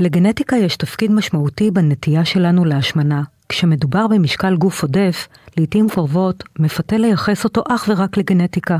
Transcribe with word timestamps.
לגנטיקה 0.00 0.56
יש 0.56 0.76
תפקיד 0.76 1.12
משמעותי 1.12 1.70
בנטייה 1.70 2.24
שלנו 2.24 2.64
להשמנה. 2.64 3.22
כשמדובר 3.48 4.06
במשקל 4.06 4.56
גוף 4.56 4.82
עודף, 4.82 5.28
לעתים 5.56 5.88
קרובות 5.88 6.44
מפתה 6.58 6.96
לייחס 6.96 7.44
אותו 7.44 7.62
אך 7.68 7.84
ורק 7.88 8.16
לגנטיקה. 8.16 8.76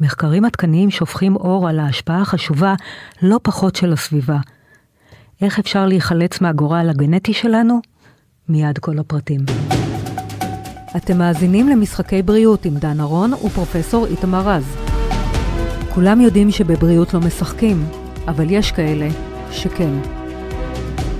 מחקרים 0.00 0.44
עדכניים 0.44 0.90
שופכים 0.90 1.36
אור 1.36 1.68
על 1.68 1.80
ההשפעה 1.80 2.20
החשובה 2.20 2.74
לא 3.22 3.40
פחות 3.42 3.76
של 3.76 3.92
הסביבה. 3.92 4.38
איך 5.42 5.58
אפשר 5.58 5.86
להיחלץ 5.86 6.40
מהגורל 6.40 6.90
הגנטי 6.90 7.32
שלנו? 7.32 7.80
מיד 8.48 8.78
כל 8.78 8.98
הפרטים. 8.98 9.40
אתם 10.96 11.18
מאזינים 11.18 11.68
למשחקי 11.68 12.22
בריאות 12.22 12.64
עם 12.64 12.74
דן 12.74 13.00
ארון 13.00 13.32
ופרופסור 13.34 14.06
איתמר 14.06 14.48
רז. 14.48 14.76
כולם 15.94 16.20
יודעים 16.20 16.50
שבבריאות 16.50 17.14
לא 17.14 17.20
משחקים, 17.20 17.86
אבל 18.28 18.46
יש 18.50 18.72
כאלה 18.72 19.08
שכן. 19.50 20.23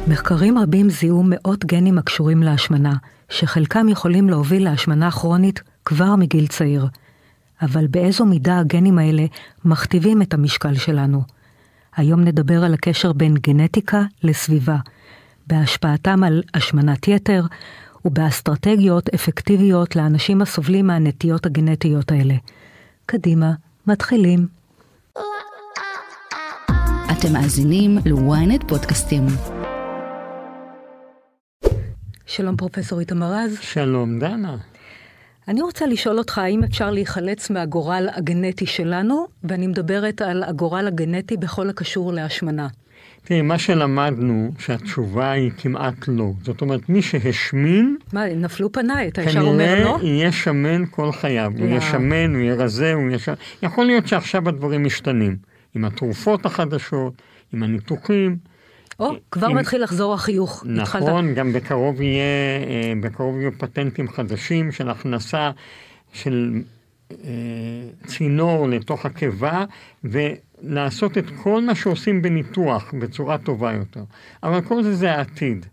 מחקרים 0.09 0.59
רבים 0.59 0.90
זיהו 0.90 1.22
מאות 1.26 1.64
גנים 1.64 1.99
הקשורים 1.99 2.43
להשמנה, 2.43 2.93
שחלקם 3.29 3.89
יכולים 3.89 4.31
להוביל 4.31 4.64
להשמנה 4.64 5.11
כרונית 5.11 5.62
כבר 5.85 6.17
מגיל 6.17 6.46
צעיר. 6.46 6.86
אבל 7.62 7.86
באיזו 7.86 8.25
מידה 8.25 8.59
הגנים 8.59 8.98
האלה 8.98 9.25
מכתיבים 9.64 10.22
את 10.22 10.35
המשקל 10.35 10.75
שלנו? 10.75 11.22
היום 11.96 12.21
נדבר 12.21 12.64
על 12.64 12.75
הקשר 12.75 13.12
בין 13.12 13.35
גנטיקה 13.35 14.03
לסביבה, 14.22 14.76
בהשפעתם 15.46 16.25
על 16.25 16.43
השמנת 16.54 17.09
יתר 17.09 17.43
ובאסטרטגיות 18.04 19.09
אפקטיביות 19.14 19.96
לאנשים 19.96 20.43
הסובלים 20.43 20.86
מהנטיות 20.86 21.46
הגנטיות 21.46 22.12
האלה. 22.12 22.34
קדימה, 23.07 23.53
מתחילים. 23.86 24.46
אתם 27.12 27.32
מאזינים 27.32 27.98
ל-ynet 27.98 28.67
פודקאסטים. 28.68 29.26
שלום 32.27 32.56
פרופסור 32.56 33.01
איתמר 33.01 33.33
רז. 33.33 33.59
שלום 33.61 34.19
דנה. 34.19 34.57
אני 35.48 35.62
רוצה 35.62 35.87
לשאול 35.87 36.19
אותך 36.19 36.39
האם 36.39 36.65
אפשר 36.65 36.91
להיחלץ 36.91 37.51
מהגורל 37.51 38.09
הגנטי 38.15 38.67
שלנו, 38.67 39.27
ואני 39.45 39.67
מדברת 39.67 40.23
על 40.23 40.43
הגורל 40.43 40.87
הגנטי 40.87 41.37
בכל 41.37 41.71
הקשור 41.71 42.13
להשמנה. 42.13 42.69
תראי, 43.25 43.43
מה 43.43 43.59
שלמדנו, 43.59 44.53
שהתשובה 44.59 45.31
היא 45.31 45.51
כמעט 45.59 46.09
לא. 46.09 46.31
זאת 46.43 46.61
אומרת, 46.61 46.89
מי 46.89 47.03
שהשמין... 47.03 47.97
מה, 48.13 48.27
נפלו 48.27 48.73
פניי, 48.73 49.09
אתה 49.09 49.23
ישר 49.23 49.41
אומר 49.41 49.85
לא? 49.85 49.98
כנראה 49.98 50.15
יהיה 50.15 50.33
שמן 50.33 50.87
כל 50.91 51.13
חייו. 51.13 51.53
הוא 51.59 51.67
יהיה 51.67 51.81
שמן, 51.81 52.35
הוא 52.35 52.43
יהיה 52.43 52.55
רזה, 52.55 52.93
הוא 52.93 53.09
יהיה 53.09 53.19
שמן. 53.19 53.35
יכול 53.63 53.87
להיות 53.87 54.07
שעכשיו 54.07 54.48
הדברים 54.48 54.85
משתנים. 54.85 55.37
עם 55.75 55.85
התרופות 55.85 56.47
החדשות, 56.47 57.23
עם 57.53 57.63
הניתוחים. 57.63 58.54
או, 59.00 59.12
כבר 59.31 59.47
עם... 59.47 59.56
מתחיל 59.56 59.83
לחזור 59.83 60.14
החיוך. 60.14 60.64
נכון, 60.67 61.03
התחלת... 61.03 61.34
גם 61.34 61.53
בקרוב 61.53 62.00
יהיה, 62.00 62.23
אה, 62.67 62.92
בקרוב 63.01 63.39
יהיו 63.39 63.59
פטנטים 63.59 64.09
חדשים 64.09 64.73
של 64.73 64.91
הכנסה 64.91 65.51
של 66.12 66.62
אה, 67.12 67.17
צינור 68.06 68.69
לתוך 68.69 69.06
הקיבה, 69.06 69.64
ולעשות 70.05 71.19
את 71.19 71.25
כל 71.42 71.62
מה 71.62 71.75
שעושים 71.75 72.23
בניתוח 72.23 72.95
בצורה 72.98 73.39
טובה 73.39 73.73
יותר. 73.73 74.05
אבל 74.42 74.61
כל 74.61 74.83
זה 74.83 74.95
זה 74.95 75.12
העתיד. 75.12 75.67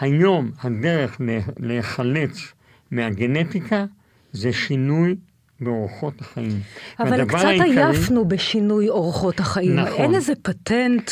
היום 0.00 0.50
הדרך 0.62 1.20
להיחלץ 1.58 2.52
מהגנטיקה 2.90 3.84
זה 4.32 4.52
שינוי 4.52 5.16
באורחות 5.60 6.20
החיים. 6.20 6.60
אבל 7.00 7.24
קצת 7.24 7.44
העיקרי... 7.44 7.84
עייפנו 7.84 8.28
בשינוי 8.28 8.88
אורחות 8.88 9.40
החיים. 9.40 9.76
נכון. 9.76 10.00
אין 10.00 10.14
איזה 10.14 10.32
פטנט. 10.42 11.10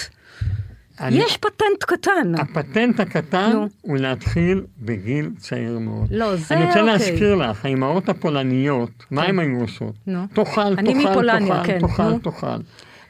אני... 1.01 1.17
יש 1.17 1.37
פטנט 1.37 1.85
קטן. 1.87 2.35
הפטנט 2.39 3.01
הקטן 3.01 3.51
נו. 3.53 3.67
הוא 3.81 3.97
להתחיל 3.99 4.65
בגיל 4.81 5.31
צעיר 5.39 5.79
מאוד. 5.79 6.07
לא, 6.11 6.37
זה 6.37 6.55
אני 6.55 6.67
רוצה 6.67 6.81
אוקיי. 6.81 6.93
להזכיר 6.93 7.35
לך, 7.35 7.65
האימהות 7.65 8.09
הפולניות, 8.09 8.91
כן. 8.99 9.15
מה 9.15 9.23
הן 9.23 9.39
היו 9.39 9.61
עושות? 9.61 9.95
נו. 10.07 10.27
תאכל, 10.33 10.77
תאכל, 10.77 11.39
תאכל, 11.39 11.65
כן. 11.67 11.79
תאכל. 11.81 12.19
תאכל. 12.19 12.57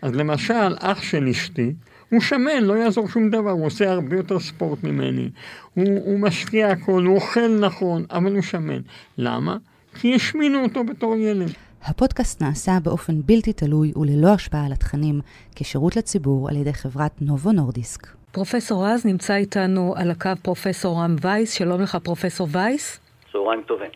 אז 0.03 0.15
למשל, 0.15 0.75
אח 0.78 1.03
של 1.03 1.28
אשתי, 1.28 1.72
הוא 2.10 2.21
שמן, 2.21 2.62
לא 2.62 2.75
יעזור 2.75 3.09
שום 3.09 3.31
דבר, 3.31 3.50
הוא 3.50 3.66
עושה 3.66 3.91
הרבה 3.91 4.16
יותר 4.16 4.41
ספורט 4.41 4.84
ממני. 4.84 5.28
הוא, 5.75 6.00
הוא 6.05 6.19
משקיע 6.19 6.69
הכל, 6.69 7.05
הוא 7.05 7.15
אוכל 7.15 7.49
נכון, 7.60 8.05
אבל 8.10 8.33
הוא 8.33 8.43
שמן. 8.43 8.81
למה? 9.19 9.56
כי 9.94 10.15
השמינו 10.15 10.62
אותו 10.62 10.84
בתור 10.84 11.16
ילד. 11.16 11.53
הפודקאסט 11.88 12.42
נעשה 12.42 12.72
באופן 12.84 13.12
בלתי 13.24 13.52
תלוי 13.52 13.92
וללא 13.97 14.28
השפעה 14.34 14.66
על 14.66 14.72
התכנים, 14.72 15.20
כשירות 15.56 15.97
לציבור 15.97 16.48
על 16.48 16.56
ידי 16.56 16.72
חברת 16.72 17.12
נובו 17.20 17.52
נורדיסק. 17.52 18.06
פרופסור 18.32 18.86
רז 18.86 19.06
נמצא 19.06 19.34
איתנו 19.34 19.94
על 19.97 20.10
הקו 20.10 20.30
פרופסור 20.42 21.02
רם 21.02 21.16
וייס. 21.20 21.52
שלום 21.52 21.82
לך 21.82 21.98
פרופסור 22.04 22.48
וייס. 22.50 23.00
צהריים 23.32 23.62
טובים. 23.62 23.91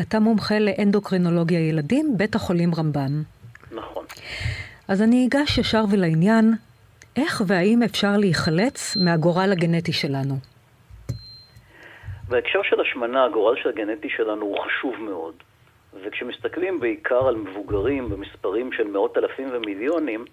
אתה 0.00 0.20
מומחה 0.20 0.58
לאנדוקרינולוגיה 0.58 1.68
ילדים, 1.68 2.14
בית 2.16 2.34
החולים 2.34 2.74
רמב"ם. 2.74 3.22
נכון. 3.72 4.04
אז 4.88 5.02
אני 5.02 5.28
אגש 5.28 5.58
ישר 5.58 5.84
ולעניין, 5.90 6.54
איך 7.16 7.42
והאם 7.46 7.82
אפשר 7.82 8.16
להיחלץ 8.16 8.96
מהגורל 8.96 9.52
הגנטי 9.52 9.92
שלנו? 9.92 10.34
בהקשר 12.28 12.60
של 12.62 12.80
השמנה, 12.80 13.24
הגורל 13.24 13.56
של 13.62 13.68
הגנטי 13.68 14.08
שלנו 14.08 14.42
הוא 14.42 14.56
חשוב 14.58 14.94
מאוד. 15.00 15.34
וכשמסתכלים 15.94 16.80
בעיקר 16.80 17.28
על 17.28 17.36
מבוגרים 17.36 18.08
במספרים 18.08 18.72
של 18.72 18.86
מאות 18.86 19.18
אלפים 19.18 19.48
ומיליונים, 19.52 20.24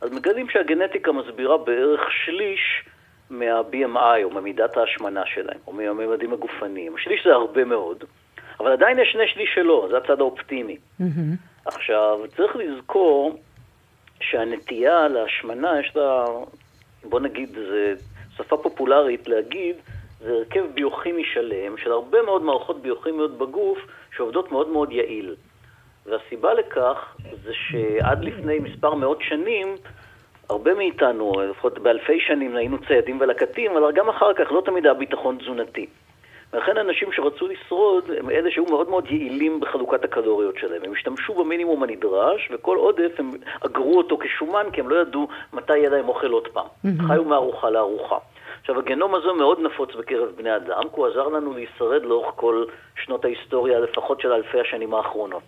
אז 0.00 0.12
מגלים 0.12 0.48
שהגנטיקה 0.48 1.12
מסבירה 1.12 1.58
בערך 1.58 2.00
שליש 2.24 2.84
מה-BMI 3.30 4.24
או 4.24 4.30
ממידת 4.30 4.76
ההשמנה 4.76 5.22
שלהם, 5.26 5.58
או 5.66 5.72
מהממדים 5.72 6.32
הגופניים. 6.32 6.94
שליש 6.98 7.24
זה 7.24 7.32
הרבה 7.32 7.64
מאוד, 7.64 8.04
אבל 8.60 8.72
עדיין 8.72 8.98
יש 8.98 9.12
שני 9.12 9.28
שליש 9.28 9.50
שלא, 9.54 9.86
זה 9.90 9.96
הצד 9.96 10.20
האופטימי. 10.20 10.76
Mm-hmm. 11.00 11.04
עכשיו, 11.64 12.20
צריך 12.36 12.56
לזכור 12.56 13.38
שהנטייה 14.20 15.08
להשמנה, 15.08 15.80
יש 15.80 15.96
לה, 15.96 16.24
בוא 17.04 17.20
נגיד, 17.20 17.54
זו 17.54 18.02
שפה 18.36 18.56
פופולרית 18.56 19.28
להגיד, 19.28 19.76
זה 20.20 20.32
הרכב 20.32 20.64
ביוכימי 20.74 21.24
שלם 21.24 21.76
של 21.76 21.92
הרבה 21.92 22.22
מאוד 22.22 22.42
מערכות 22.42 22.82
ביוכימיות 22.82 23.38
בגוף 23.38 23.78
שעובדות 24.16 24.52
מאוד 24.52 24.68
מאוד 24.68 24.92
יעיל. 24.92 25.34
והסיבה 26.06 26.54
לכך 26.54 27.16
זה 27.44 27.52
שעד 27.54 28.24
לפני 28.24 28.58
מספר 28.58 28.94
מאות 28.94 29.18
שנים, 29.22 29.76
הרבה 30.50 30.74
מאיתנו, 30.74 31.32
לפחות 31.50 31.78
באלפי 31.78 32.20
שנים, 32.20 32.56
היינו 32.56 32.78
ציידים 32.86 33.20
ולקטים, 33.20 33.76
אבל 33.76 33.92
גם 33.92 34.08
אחר 34.08 34.34
כך 34.34 34.52
לא 34.52 34.62
תמיד 34.64 34.86
היה 34.86 34.94
ביטחון 34.94 35.38
תזונתי. 35.38 35.86
ולכן 36.52 36.76
אנשים 36.76 37.12
שרצו 37.12 37.48
לשרוד 37.48 38.10
הם 38.18 38.30
אלה 38.30 38.50
שהיו 38.50 38.64
מאוד 38.64 38.88
מאוד 38.88 39.06
יעילים 39.10 39.60
בחלוקת 39.60 40.04
הקלוריות 40.04 40.58
שלהם. 40.58 40.82
הם 40.84 40.92
השתמשו 40.92 41.34
במינימום 41.34 41.82
הנדרש, 41.82 42.48
וכל 42.52 42.76
עודף 42.76 43.12
הם 43.18 43.30
אגרו 43.66 43.98
אותו 43.98 44.18
כשומן, 44.20 44.66
כי 44.72 44.80
הם 44.80 44.88
לא 44.88 45.00
ידעו 45.00 45.28
מתי 45.52 45.76
יהיה 45.76 45.90
להם 45.90 46.08
אוכל 46.08 46.30
עוד 46.30 46.48
פעם. 46.48 46.66
Mm-hmm. 46.66 47.06
חיו 47.06 47.24
מארוחה 47.24 47.70
לארוחה. 47.70 48.18
עכשיו, 48.62 48.78
הגנום 48.78 49.14
הזה 49.14 49.32
מאוד 49.32 49.60
נפוץ 49.60 49.94
בקרב 49.94 50.28
בני 50.36 50.56
אדם, 50.56 50.82
כי 50.82 50.96
הוא 50.96 51.06
עזר 51.06 51.28
לנו 51.28 51.54
להישרד 51.54 52.02
לאורך 52.02 52.32
כל 52.36 52.64
שנות 52.96 53.24
ההיסטוריה, 53.24 53.80
לפחות 53.80 54.20
של 54.20 54.32
אלפי 54.32 54.60
השנים 54.60 54.94
האחרונות. 54.94 55.42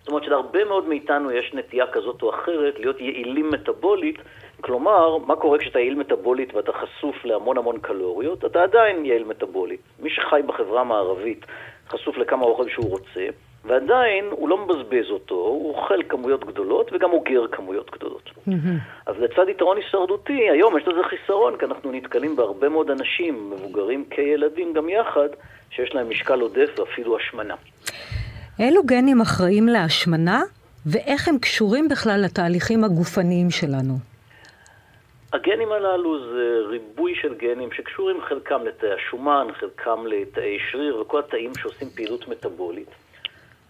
זאת 0.00 0.08
אומרת 0.08 0.24
שלהרבה 0.24 0.64
מאוד 0.64 0.88
מאיתנו 0.88 1.30
יש 1.30 1.54
נטייה 1.54 1.86
כזאת 1.86 2.22
או 2.22 2.34
אחרת 2.34 2.78
להיות 2.78 3.00
יעילים 3.00 3.50
מטאבולית, 3.50 4.18
כלומר, 4.60 5.16
מה 5.16 5.36
קורה 5.36 5.58
כשאתה 5.58 5.78
יעיל 5.78 5.94
מטאבולית 5.94 6.54
ואתה 6.54 6.72
חשוף 6.72 7.24
להמון 7.24 7.58
המון 7.58 7.78
קלוריות? 7.80 8.44
אתה 8.44 8.62
עדיין 8.62 9.04
יעיל 9.04 9.24
מטאבולית. 9.24 9.80
מי 9.98 10.10
שחי 10.10 10.40
בחברה 10.46 10.80
המערבית 10.80 11.46
חשוף 11.88 12.16
לכמה 12.16 12.44
אוכל 12.44 12.68
שהוא 12.68 12.90
רוצה, 12.90 13.26
ועדיין 13.64 14.24
הוא 14.30 14.48
לא 14.48 14.58
מבזבז 14.64 15.10
אותו, 15.10 15.34
הוא 15.34 15.74
אוכל 15.74 16.02
כמויות 16.08 16.44
גדולות 16.44 16.92
וגם 16.92 17.12
אוגר 17.12 17.46
כמויות 17.52 17.90
גדולות. 17.90 18.30
Mm-hmm. 18.48 18.52
אז 19.06 19.16
לצד 19.18 19.48
יתרון 19.48 19.76
הישרדותי, 19.76 20.50
היום 20.50 20.78
יש 20.78 20.88
לזה 20.88 21.00
חיסרון, 21.08 21.56
כי 21.58 21.64
אנחנו 21.64 21.92
נתקלים 21.92 22.36
בהרבה 22.36 22.68
מאוד 22.68 22.90
אנשים, 22.90 23.50
מבוגרים 23.50 24.04
כילדים 24.10 24.72
גם 24.72 24.88
יחד, 24.88 25.28
שיש 25.70 25.94
להם 25.94 26.10
משקל 26.10 26.40
עודף 26.40 26.78
ואפילו 26.78 27.16
השמנה. 27.16 27.54
אילו 28.58 28.82
גנים 28.82 29.20
אחראים 29.20 29.66
להשמנה, 29.66 30.42
ואיך 30.86 31.28
הם 31.28 31.38
קשורים 31.38 31.88
בכלל 31.88 32.20
לתהליכים 32.24 32.84
הגופניים 32.84 33.50
שלנו? 33.50 33.94
הגנים 35.32 35.72
הללו 35.72 36.18
זה 36.32 36.58
ריבוי 36.68 37.14
של 37.14 37.34
גנים 37.34 37.72
שקשורים 37.72 38.16
חלקם 38.28 38.60
לתאי 38.64 38.92
השומן, 38.92 39.46
חלקם 39.60 40.06
לתאי 40.06 40.58
שריר 40.70 41.00
וכל 41.00 41.18
התאים 41.18 41.50
שעושים 41.54 41.88
פעילות 41.88 42.28
מטאבולית. 42.28 42.88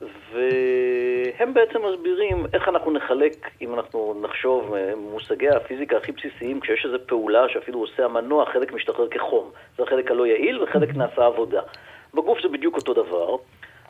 והם 0.01 1.55
בעצם 1.55 1.79
מסבירים 1.87 2.47
איך 2.53 2.69
אנחנו 2.69 2.91
נחלק, 2.91 3.51
אם 3.61 3.75
אנחנו 3.75 4.21
נחשוב 4.23 4.75
מושגי 4.97 5.49
הפיזיקה 5.49 5.97
הכי 5.97 6.13
בסיסיים, 6.13 6.61
כשיש 6.61 6.85
איזו 6.85 6.97
פעולה 7.07 7.49
שאפילו 7.49 7.81
עושה 7.81 8.05
המנוע, 8.05 8.47
חלק 8.47 8.73
משתחרר 8.73 9.09
כחום. 9.09 9.51
זה 9.77 9.83
החלק 9.83 10.11
הלא 10.11 10.27
יעיל 10.27 10.63
וחלק 10.63 10.97
נעשה 10.97 11.27
עבודה. 11.27 11.61
בגוף 12.15 12.39
זה 12.43 12.49
בדיוק 12.49 12.77
אותו 12.77 12.95
דבר, 12.95 13.37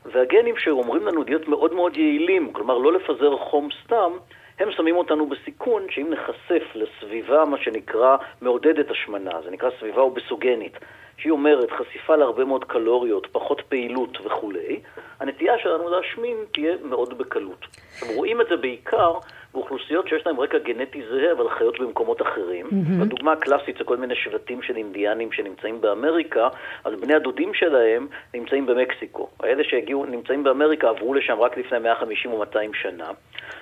והגנים 0.05 0.55
שאומרים 0.59 1.07
לנו 1.07 1.23
להיות 1.23 1.49
מאוד 1.49 1.75
מאוד 1.75 1.97
יעילים, 1.97 2.53
כלומר 2.53 2.79
לא 2.79 2.93
לפזר 2.93 3.37
חום 3.37 3.69
סתם, 3.85 4.13
הם 4.61 4.73
שמים 4.73 4.97
אותנו 4.97 5.27
בסיכון 5.27 5.87
שאם 5.91 6.11
נחשף 6.11 6.63
לסביבה, 6.75 7.45
מה 7.45 7.59
שנקרא, 7.59 8.17
מעודדת 8.41 8.91
השמנה, 8.91 9.31
זה 9.45 9.51
נקרא 9.51 9.71
סביבה 9.79 10.01
אובסוגנית, 10.01 10.79
שהיא 11.17 11.33
אומרת 11.33 11.71
חשיפה 11.71 12.17
להרבה 12.17 12.45
מאוד 12.45 12.65
קלוריות, 12.65 13.27
פחות 13.33 13.61
פעילות 13.69 14.19
וכולי, 14.25 14.81
הנטייה 15.21 15.59
שלנו 15.59 15.89
להשמין 15.89 16.37
תהיה 16.53 16.75
מאוד 16.85 17.19
בקלות. 17.19 17.67
עכשיו, 17.93 18.09
רואים 18.17 18.41
את 18.41 18.47
זה 18.51 18.57
בעיקר 18.57 19.13
באוכלוסיות 19.55 20.09
שיש 20.09 20.27
להן 20.27 20.37
רקע 20.37 20.59
גנטי 20.59 21.03
זהה, 21.11 21.33
אבל 21.33 21.49
חיות 21.49 21.81
במקומות 21.81 22.23
אחרים. 22.23 22.67
Mm-hmm. 22.67 23.03
הדוגמה 23.03 23.33
הקלאסית 23.33 23.79
זה 23.79 23.85
כל 23.85 23.97
מיני 23.97 24.15
שבטים 24.15 24.63
של 24.63 24.77
אינדיאנים 24.77 25.33
שנמצאים 25.33 25.81
באמריקה, 25.81 26.49
אז 26.85 27.01
בני 27.01 27.15
הדודים 27.15 27.55
שלהם 27.55 28.09
נמצאים 28.35 28.67
במקסיקו. 28.67 29.29
האלה 29.41 29.65
שהגיעו, 29.65 30.07
נמצאים 30.07 30.45
באמריקה 30.45 30.89
עברו 30.89 31.15
לשם 31.15 31.41
רק 31.41 31.59
לפני 31.59 31.79
150 31.79 32.33
או 32.33 32.39
200 32.39 32.75
שנה. 32.75 33.11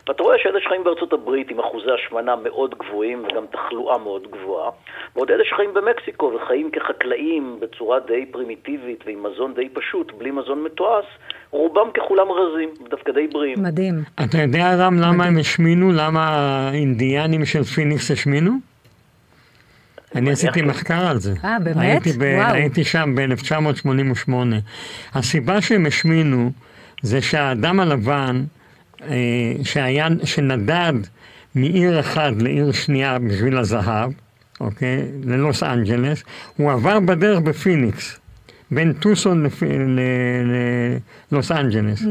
ואתה 0.08 0.23
רואה 0.23 0.37
שאלה 0.43 0.61
שחיים 0.61 0.85
בארצות 0.85 1.12
הברית 1.12 1.50
עם 1.50 1.58
אחוזי 1.58 1.90
השמנה 1.90 2.37
מאוד 2.37 2.75
גבוהים 2.79 3.25
וגם 3.25 3.44
תחלואה 3.52 3.99
מאוד 3.99 4.26
גבוהה, 4.31 4.70
ועוד 5.17 5.31
אלה 5.31 5.44
שחיים 5.44 5.75
במקסיקו 5.75 6.32
וחיים 6.35 6.70
כחקלאים 6.70 7.58
בצורה 7.61 7.99
די 8.00 8.26
פרימיטיבית 8.26 9.05
ועם 9.06 9.23
מזון 9.23 9.55
די 9.55 9.69
פשוט, 9.69 10.12
בלי 10.19 10.31
מזון 10.31 10.62
מתועש, 10.62 11.05
רובם 11.50 11.90
ככולם 11.94 12.26
רזים, 12.32 12.69
דווקא 12.90 13.12
די 13.12 13.26
בריאים. 13.26 13.62
מדהים. 13.62 13.94
אתה 14.25 14.38
יודע, 14.38 14.75
רם, 14.79 14.99
למה 15.00 15.25
הם 15.25 15.38
השמינו? 15.38 15.93
למה 15.93 16.29
האינדיאנים 16.29 17.44
של 17.44 17.62
פיניקס 17.62 18.11
השמינו? 18.11 18.52
אני 20.14 20.31
עשיתי 20.31 20.62
מחקר 20.62 21.06
על 21.06 21.19
זה. 21.19 21.35
אה, 21.44 21.56
באמת? 21.64 21.76
הייתי, 21.76 22.12
ב- 22.19 22.37
וואו. 22.38 22.55
הייתי 22.55 22.85
שם 22.85 23.14
ב-1988. 23.14 24.32
הסיבה 25.14 25.61
שהם 25.61 25.87
השמינו 25.87 26.50
זה 27.02 27.23
שהאדם 27.23 27.81
הלבן, 27.81 28.44
שהיה, 29.62 30.08
שנדד 30.24 30.92
מעיר 31.54 32.00
אחת 32.00 32.32
לעיר 32.42 32.72
שנייה 32.72 33.18
בשביל 33.18 33.58
הזהב, 33.58 34.10
אוקיי? 34.60 35.02
ללוס 35.24 35.62
אנג'לס, 35.62 36.22
הוא 36.56 36.72
עבר 36.72 37.00
בדרך 37.00 37.40
בפיניקס, 37.40 38.18
בין 38.70 38.92
טוסון. 38.92 39.46
ללוס 41.32 41.52
אנג'לס. 41.52 42.02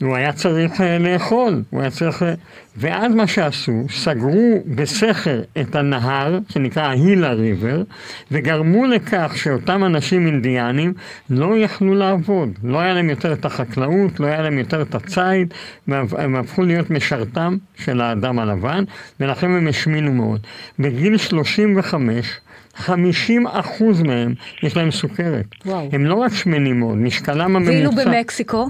הוא 0.00 0.16
היה 0.16 0.32
צריך 0.32 0.80
אה, 0.80 0.98
לאכול, 0.98 1.62
הוא 1.70 1.80
היה 1.80 1.90
צריך... 1.90 2.22
אה, 2.22 2.34
ואז 2.76 3.14
מה 3.14 3.26
שעשו, 3.26 3.72
סגרו 3.90 4.62
בסכר 4.66 5.40
את 5.60 5.74
הנהר, 5.74 6.38
שנקרא 6.48 6.82
ה-Gila 6.82 7.32
River, 7.32 7.82
וגרמו 8.30 8.86
לכך 8.86 9.32
שאותם 9.36 9.84
אנשים 9.84 10.26
אינדיאנים 10.26 10.92
לא 11.30 11.56
יכלו 11.56 11.94
לעבוד. 11.94 12.48
לא 12.62 12.78
היה 12.78 12.94
להם 12.94 13.10
יותר 13.10 13.32
את 13.32 13.44
החקלאות, 13.44 14.20
לא 14.20 14.26
היה 14.26 14.42
להם 14.42 14.58
יותר 14.58 14.82
את 14.82 14.94
הציד, 14.94 15.54
והם 15.88 16.36
הפכו 16.36 16.62
להיות 16.62 16.90
משרתם 16.90 17.56
של 17.76 18.00
האדם 18.00 18.38
הלבן, 18.38 18.84
ולכן 19.20 19.50
הם 19.50 19.68
השמינו 19.68 20.12
מאוד. 20.12 20.40
בגיל 20.78 21.16
35, 21.16 22.40
50 22.76 23.46
אחוז 23.46 24.02
מהם 24.02 24.34
יש 24.62 24.76
להם 24.76 24.90
סוכרת. 24.90 25.46
וואו. 25.66 25.88
הם 25.92 26.04
לא 26.04 26.14
רק 26.14 26.34
שמנים 26.34 26.78
מאוד, 26.78 26.96
משקלם 26.96 27.56
הממוצע... 27.56 27.70
ואילו 27.70 27.90
במקסיקו? 27.92 28.68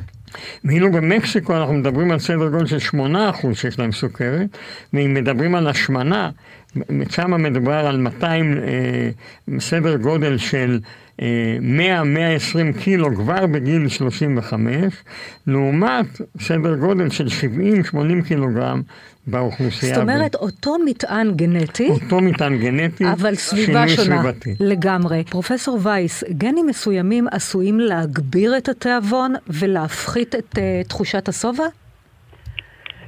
ואילו 0.64 0.92
במקסיקו 0.92 1.56
אנחנו 1.56 1.74
מדברים 1.74 2.10
על 2.10 2.18
סדר 2.18 2.48
גודל 2.48 2.66
של 2.66 2.98
8% 2.98 3.54
שיש 3.54 3.78
להם 3.78 3.92
סוכרת, 3.92 4.58
ואם 4.92 5.14
מדברים 5.14 5.54
על 5.54 5.66
השמנה, 5.66 6.30
שם 7.10 7.42
מדובר 7.42 7.86
על 7.86 7.96
200, 7.96 8.58
אה, 8.58 9.58
סדר 9.60 9.96
גודל 9.96 10.38
של 10.38 10.78
100-120 11.18 11.22
קילו 12.80 13.16
כבר 13.16 13.46
בגיל 13.46 13.88
35, 13.88 14.94
לעומת 15.46 16.06
סדר 16.40 16.74
גודל 16.74 17.10
של 17.10 17.26
70-80 17.26 18.28
קילוגרם 18.28 18.82
באוכלוסייה. 19.26 19.94
זאת 19.94 20.02
אומרת, 20.02 20.34
אותו 20.34 20.76
מטען 20.84 21.34
גנטי, 21.34 21.88
אותו 21.88 22.20
מטען 22.20 22.58
גנטי, 22.58 23.04
אבל 23.12 23.34
סביבה 23.34 23.88
שונה 23.88 24.22
סביבתי. 24.22 24.54
לגמרי. 24.60 25.24
פרופסור 25.30 25.78
וייס, 25.82 26.24
גנים 26.30 26.66
מסוימים 26.66 27.26
עשויים 27.30 27.80
להגביר 27.80 28.56
את 28.56 28.68
התיאבון 28.68 29.34
ולהפחית 29.48 30.34
את 30.34 30.58
אה, 30.58 30.82
תחושת 30.88 31.28
השובע? 31.28 31.66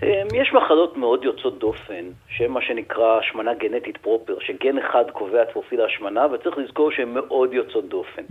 אמ, 0.02 0.26
יש 0.34 0.52
מחלות 0.52 0.96
מאוד 0.96 1.24
יוצאות 1.24 1.58
דופן, 1.58 2.04
שהן 2.28 2.50
מה 2.50 2.62
שנקרא 2.62 3.18
השמנה 3.18 3.54
גנטית 3.54 3.96
פרופר, 3.96 4.36
שגן 4.40 4.78
אחד 4.78 5.10
קובע 5.10 5.42
את 5.42 5.50
פרופיל 5.52 5.80
ההשמנה, 5.80 6.26
וצריך 6.32 6.58
לזכור 6.58 6.90
שהן 6.90 7.14
מאוד 7.14 7.54
יוצאות 7.54 7.88
דופן. 7.88 8.22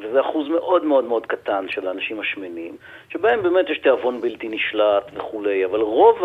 וזה 0.00 0.20
אחוז 0.20 0.48
מאוד 0.48 0.84
מאוד 0.84 1.04
מאוד 1.04 1.26
קטן 1.26 1.66
של 1.68 1.88
האנשים 1.88 2.20
השמנים, 2.20 2.76
שבהם 3.08 3.42
באמת 3.42 3.68
יש 3.68 3.78
תיאבון 3.78 4.20
בלתי 4.20 4.48
נשלט 4.48 5.10
וכולי, 5.14 5.64
אבל 5.64 5.80
רוב 5.80 6.24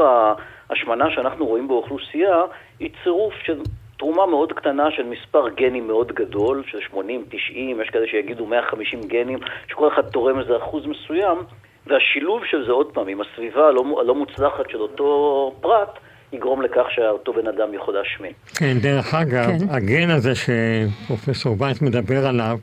ההשמנה 0.70 1.12
שאנחנו 1.12 1.46
רואים 1.46 1.68
באוכלוסייה 1.68 2.44
היא 2.80 2.90
צירוף 3.04 3.34
של 3.44 3.62
תרומה 3.98 4.26
מאוד 4.26 4.54
קטנה 4.54 4.92
של 4.92 5.04
מספר 5.04 5.50
גנים 5.50 5.88
מאוד 5.88 6.12
גדול, 6.12 6.64
של 6.68 6.80
80, 6.80 7.26
90, 7.30 7.82
יש 7.82 7.90
כאלה 7.90 8.08
שיגידו 8.08 8.46
150 8.46 9.02
גנים, 9.02 9.40
שכל 9.68 9.88
אחד 9.88 10.02
תורם 10.02 10.40
איזה 10.40 10.58
אחוז 10.58 10.86
מסוים, 10.86 11.38
והשילוב 11.88 12.46
של 12.46 12.66
זה 12.66 12.72
עוד 12.72 12.88
פעם 12.94 13.08
עם 13.08 13.22
הסביבה 13.22 13.68
הלא, 13.68 13.84
הלא 14.02 14.16
מוצלחת 14.16 14.70
של 14.70 14.78
אותו 14.78 15.56
פרט, 15.62 16.00
יגרום 16.34 16.62
לכך 16.62 16.86
שאותו 16.90 17.34
בן 17.34 17.48
אדם 17.48 17.74
יכול 17.74 17.94
להשמין. 17.94 18.32
כן, 18.58 18.78
דרך 18.82 19.14
אגב, 19.14 19.46
כן. 19.46 19.70
הגן 19.70 20.10
הזה 20.10 20.32
שפרופסור 20.36 21.56
וייס 21.60 21.82
מדבר 21.82 22.28
עליו, 22.28 22.58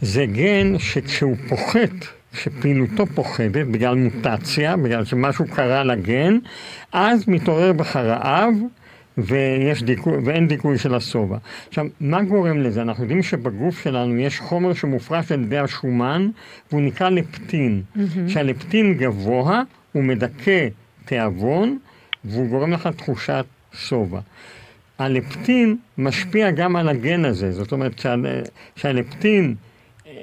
זה 0.00 0.26
גן 0.26 0.78
שכשהוא 0.78 1.36
פוחת, 1.48 1.90
שפעילותו 2.32 3.06
פוחתת 3.06 3.66
בגלל 3.72 3.94
מוטציה, 3.94 4.76
בגלל 4.76 5.04
שמשהו 5.04 5.44
קרה 5.54 5.84
לגן, 5.84 6.38
אז 6.92 7.28
מתעורר 7.28 7.72
בך 7.72 7.96
רעב. 7.96 8.54
ויש 9.22 9.82
דיכוי, 9.82 10.18
ואין 10.24 10.48
דיכוי 10.48 10.78
של 10.78 10.94
השובע. 10.94 11.36
עכשיו, 11.68 11.86
מה 12.00 12.22
גורם 12.22 12.58
לזה? 12.58 12.82
אנחנו 12.82 13.04
יודעים 13.04 13.22
שבגוף 13.22 13.82
שלנו 13.82 14.18
יש 14.18 14.40
חומר 14.40 14.74
שמופרש 14.74 15.32
על 15.32 15.42
ידי 15.42 15.58
השומן, 15.58 16.28
והוא 16.70 16.82
נקרא 16.82 17.08
לפטין. 17.08 17.82
כשהלפטין 18.26 18.94
גבוה, 18.94 19.62
הוא 19.92 20.04
מדכא 20.04 20.68
תיאבון, 21.04 21.78
והוא 22.24 22.48
גורם 22.48 22.72
לך 22.72 22.88
תחושת 22.96 23.44
שובע. 23.72 24.20
הלפטין 24.98 25.76
משפיע 25.98 26.50
גם 26.50 26.76
על 26.76 26.88
הגן 26.88 27.24
הזה, 27.24 27.52
זאת 27.52 27.72
אומרת 27.72 27.98
שה, 27.98 28.14
שהלפטין 28.76 29.54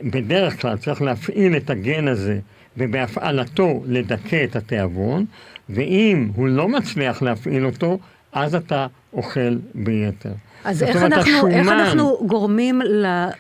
בדרך 0.04 0.62
כלל 0.62 0.78
צריך 0.78 1.02
להפעיל 1.02 1.58
את 1.58 1.70
הגן 1.70 2.08
הזה 2.08 2.40
ובהפעלתו 2.78 3.84
לדכא 3.86 4.44
את 4.44 4.56
התיאבון, 4.56 5.26
ואם 5.70 6.30
הוא 6.36 6.48
לא 6.48 6.68
מצליח 6.68 7.22
להפעיל 7.22 7.66
אותו, 7.66 8.00
אז 8.34 8.56
אתה 8.56 8.88
אוכל 9.14 9.40
ביתר. 9.76 10.32
אז 10.64 10.84
איך 10.84 10.96
אומרת, 10.96 11.14
אנחנו, 11.14 11.48
איך 11.48 11.68
השומן- 11.68 11.80
אנחנו 11.80 12.18
גורמים 12.28 12.82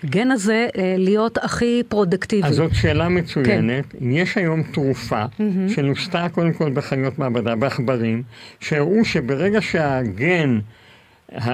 לגן 0.03 0.31
הזה 0.31 0.67
אה, 0.77 0.95
להיות 0.97 1.37
הכי 1.37 1.83
פרודקטיבי? 1.89 2.47
אז 2.47 2.55
זאת 2.55 2.75
שאלה 2.75 3.09
מצוינת. 3.09 3.85
כן. 3.91 4.11
יש 4.11 4.37
היום 4.37 4.63
תרופה 4.63 5.23
שנוסתה 5.69 6.27
קודם 6.31 6.53
כל 6.53 6.71
בחיות 6.71 7.19
מעבדה, 7.19 7.55
בעכברים, 7.55 8.23
שהראו 8.59 9.05
שברגע 9.05 9.61
שהגן 9.61 10.59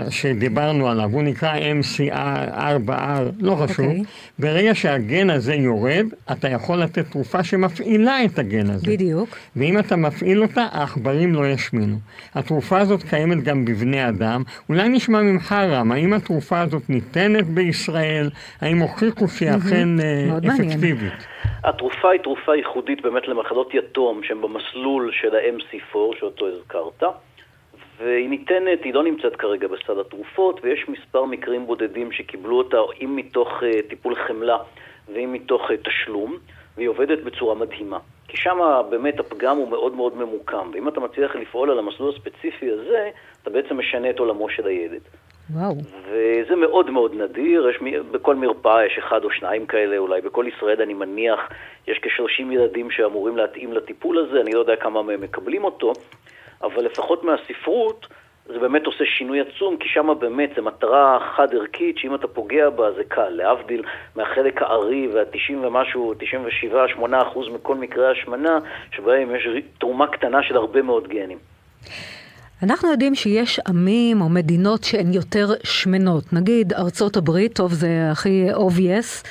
שדיברנו 0.09 0.89
עליו, 0.89 1.09
הוא 1.11 1.23
נקרא 1.23 1.53
MCR4R, 1.57 2.91
לא 3.39 3.55
חשוב, 3.55 3.85
אוקיי. 3.85 4.01
ברגע 4.39 4.75
שהגן 4.75 5.29
הזה 5.29 5.53
יורד, 5.53 6.05
אתה 6.31 6.49
יכול 6.49 6.77
לתת 6.77 7.11
תרופה 7.11 7.43
שמפעילה 7.43 8.25
את 8.25 8.39
הגן 8.39 8.69
הזה. 8.69 8.91
בדיוק. 8.91 9.29
ואם 9.55 9.79
אתה 9.79 9.95
מפעיל 9.95 10.41
אותה, 10.41 10.67
העכברים 10.71 11.33
לא 11.33 11.47
ישמינו. 11.47 11.95
התרופה 12.35 12.79
הזאת 12.79 13.03
קיימת 13.03 13.43
גם 13.43 13.65
בבני 13.65 14.09
אדם. 14.09 14.43
אולי 14.69 14.89
נשמע 14.89 15.21
ממך 15.21 15.51
רם, 15.51 15.91
האם 15.91 16.13
התרופה 16.13 16.59
הזאת 16.61 16.89
ניתנת 16.89 17.45
בישראל? 17.45 18.29
האם 18.61 18.77
הוכיחו 18.77 19.27
שהיא 19.27 19.49
אכן 19.49 19.99
אה. 19.99 20.37
אפקטיבית? 20.37 21.27
התרופה 21.63 22.09
היא 22.11 22.19
תרופה 22.21 22.55
ייחודית 22.55 23.01
באמת 23.01 23.27
למחלות 23.27 23.73
יתום 23.73 24.21
שהן 24.23 24.41
במסלול 24.41 25.11
של 25.21 25.35
ה-MC4 25.35 26.19
שאותו 26.19 26.47
הזכרת 26.47 27.03
והיא 27.97 28.29
ניתנת, 28.29 28.83
היא 28.83 28.93
לא 28.93 29.03
נמצאת 29.03 29.35
כרגע 29.35 29.67
בסל 29.67 29.99
התרופות 29.99 30.59
ויש 30.63 30.89
מספר 30.89 31.25
מקרים 31.25 31.65
בודדים 31.65 32.11
שקיבלו 32.11 32.57
אותה 32.57 32.77
אם 33.01 33.15
מתוך 33.15 33.47
uh, 33.47 33.89
טיפול 33.89 34.15
חמלה 34.27 34.57
ואם 35.13 35.33
מתוך 35.33 35.61
uh, 35.61 35.73
תשלום 35.83 36.37
והיא 36.77 36.89
עובדת 36.89 37.23
בצורה 37.23 37.55
מדהימה 37.55 37.99
כי 38.27 38.37
שם 38.37 38.81
באמת 38.89 39.19
הפגם 39.19 39.57
הוא 39.57 39.69
מאוד 39.69 39.95
מאוד 39.95 40.17
ממוקם 40.17 40.71
ואם 40.73 40.87
אתה 40.87 40.99
מצליח 40.99 41.35
לפעול 41.35 41.71
על 41.71 41.79
המסלול 41.79 42.13
הספציפי 42.15 42.71
הזה 42.71 43.09
אתה 43.41 43.49
בעצם 43.49 43.77
משנה 43.77 44.09
את 44.09 44.19
עולמו 44.19 44.49
של 44.49 44.67
הילד 44.67 45.01
וואו. 45.49 45.75
וזה 46.09 46.55
מאוד 46.55 46.89
מאוד 46.89 47.13
נדיר, 47.13 47.69
יש, 47.69 47.77
בכל 48.11 48.35
מרפאה 48.35 48.85
יש 48.85 48.97
אחד 48.97 49.23
או 49.23 49.31
שניים 49.31 49.65
כאלה, 49.65 49.97
אולי 49.97 50.21
בכל 50.21 50.45
ישראל 50.55 50.81
אני 50.81 50.93
מניח 50.93 51.39
יש 51.87 51.99
כ-30 52.01 52.53
ילדים 52.53 52.91
שאמורים 52.91 53.37
להתאים 53.37 53.73
לטיפול 53.73 54.17
הזה, 54.17 54.41
אני 54.41 54.51
לא 54.51 54.59
יודע 54.59 54.75
כמה 54.75 55.01
מהם 55.01 55.21
מקבלים 55.21 55.63
אותו, 55.63 55.93
אבל 56.63 56.85
לפחות 56.85 57.23
מהספרות 57.23 58.07
זה 58.47 58.59
באמת 58.59 58.85
עושה 58.85 59.03
שינוי 59.17 59.41
עצום, 59.41 59.77
כי 59.77 59.87
שם 59.89 60.07
באמת 60.19 60.49
זו 60.55 60.63
מטרה 60.63 61.19
חד-ערכית, 61.35 61.97
שאם 61.97 62.15
אתה 62.15 62.27
פוגע 62.27 62.69
בה 62.69 62.91
זה 62.91 63.03
קל, 63.07 63.29
להבדיל 63.29 63.83
מהחלק 64.15 64.61
הארי 64.61 65.07
וה-90 65.07 65.67
ומשהו, 65.67 66.13
97-8 66.99 67.27
אחוז 67.27 67.47
מכל 67.49 67.75
מקרי 67.75 68.07
ההשמנה, 68.07 68.59
שבהם 68.91 69.35
יש 69.35 69.47
תרומה 69.77 70.07
קטנה 70.07 70.43
של 70.43 70.55
הרבה 70.55 70.81
מאוד 70.81 71.07
גנים. 71.07 71.37
אנחנו 72.63 72.91
יודעים 72.91 73.15
שיש 73.15 73.59
עמים 73.67 74.21
או 74.21 74.29
מדינות 74.29 74.83
שהן 74.83 75.13
יותר 75.13 75.47
שמנות. 75.63 76.33
נגיד 76.33 76.73
ארצות 76.73 77.17
הברית, 77.17 77.55
טוב 77.55 77.73
זה 77.73 77.87
הכי 78.11 78.47
obvious. 78.53 79.27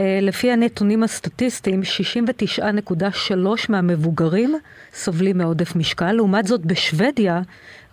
אה, 0.00 0.18
לפי 0.22 0.52
הנתונים 0.52 1.02
הסטטיסטיים, 1.02 1.80
69.3 1.82 3.36
מהמבוגרים 3.68 4.54
סובלים 4.94 5.38
מעודף 5.38 5.76
משקל, 5.76 6.12
לעומת 6.12 6.46
זאת 6.46 6.66
בשוודיה, 6.66 7.42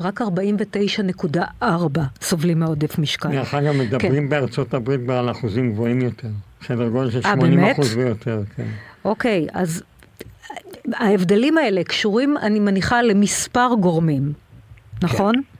רק 0.02 0.22
49.4 0.22 1.66
סובלים 2.22 2.60
מעודף 2.60 3.00
משקל. 3.00 3.32
דרך 3.32 3.54
אגב, 3.54 3.76
מדברים 3.76 4.24
כן. 4.24 4.30
בארצות 4.30 4.74
הברית 4.74 5.10
על 5.10 5.32
אחוזים 5.32 5.72
גבוהים 5.72 6.02
יותר, 6.02 6.28
סדר 6.68 6.90
גודל 6.90 7.12
של 7.12 7.22
80 7.22 7.60
אה, 7.60 7.72
אחוז 7.72 7.96
ויותר, 7.96 8.42
כן. 8.56 8.68
אוקיי, 9.06 9.48
אז 9.54 9.84
ההבדלים 10.94 11.58
האלה 11.58 11.84
קשורים, 11.84 12.38
אני 12.38 12.60
מניחה, 12.60 13.02
למספר 13.02 13.70
גורמים, 13.80 14.34
נכון? 15.04 15.36
כן. 15.36 15.57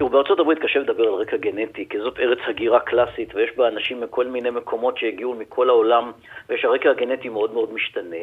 תראו, 0.00 0.10
בארצות 0.10 0.38
הברית 0.38 0.58
קשה 0.58 0.78
לדבר 0.78 1.02
על 1.02 1.14
רקע 1.14 1.36
גנטי, 1.36 1.88
כי 1.90 1.98
זאת 2.00 2.18
ארץ 2.20 2.38
הגירה 2.48 2.80
קלאסית, 2.80 3.34
ויש 3.34 3.50
בה 3.56 3.68
אנשים 3.68 4.00
מכל 4.00 4.26
מיני 4.26 4.50
מקומות 4.50 4.98
שהגיעו 4.98 5.34
מכל 5.34 5.68
העולם, 5.68 6.12
ויש 6.48 6.64
הרקע 6.64 6.90
הגנטי 6.90 7.28
מאוד 7.28 7.54
מאוד 7.54 7.72
משתנה. 7.72 8.16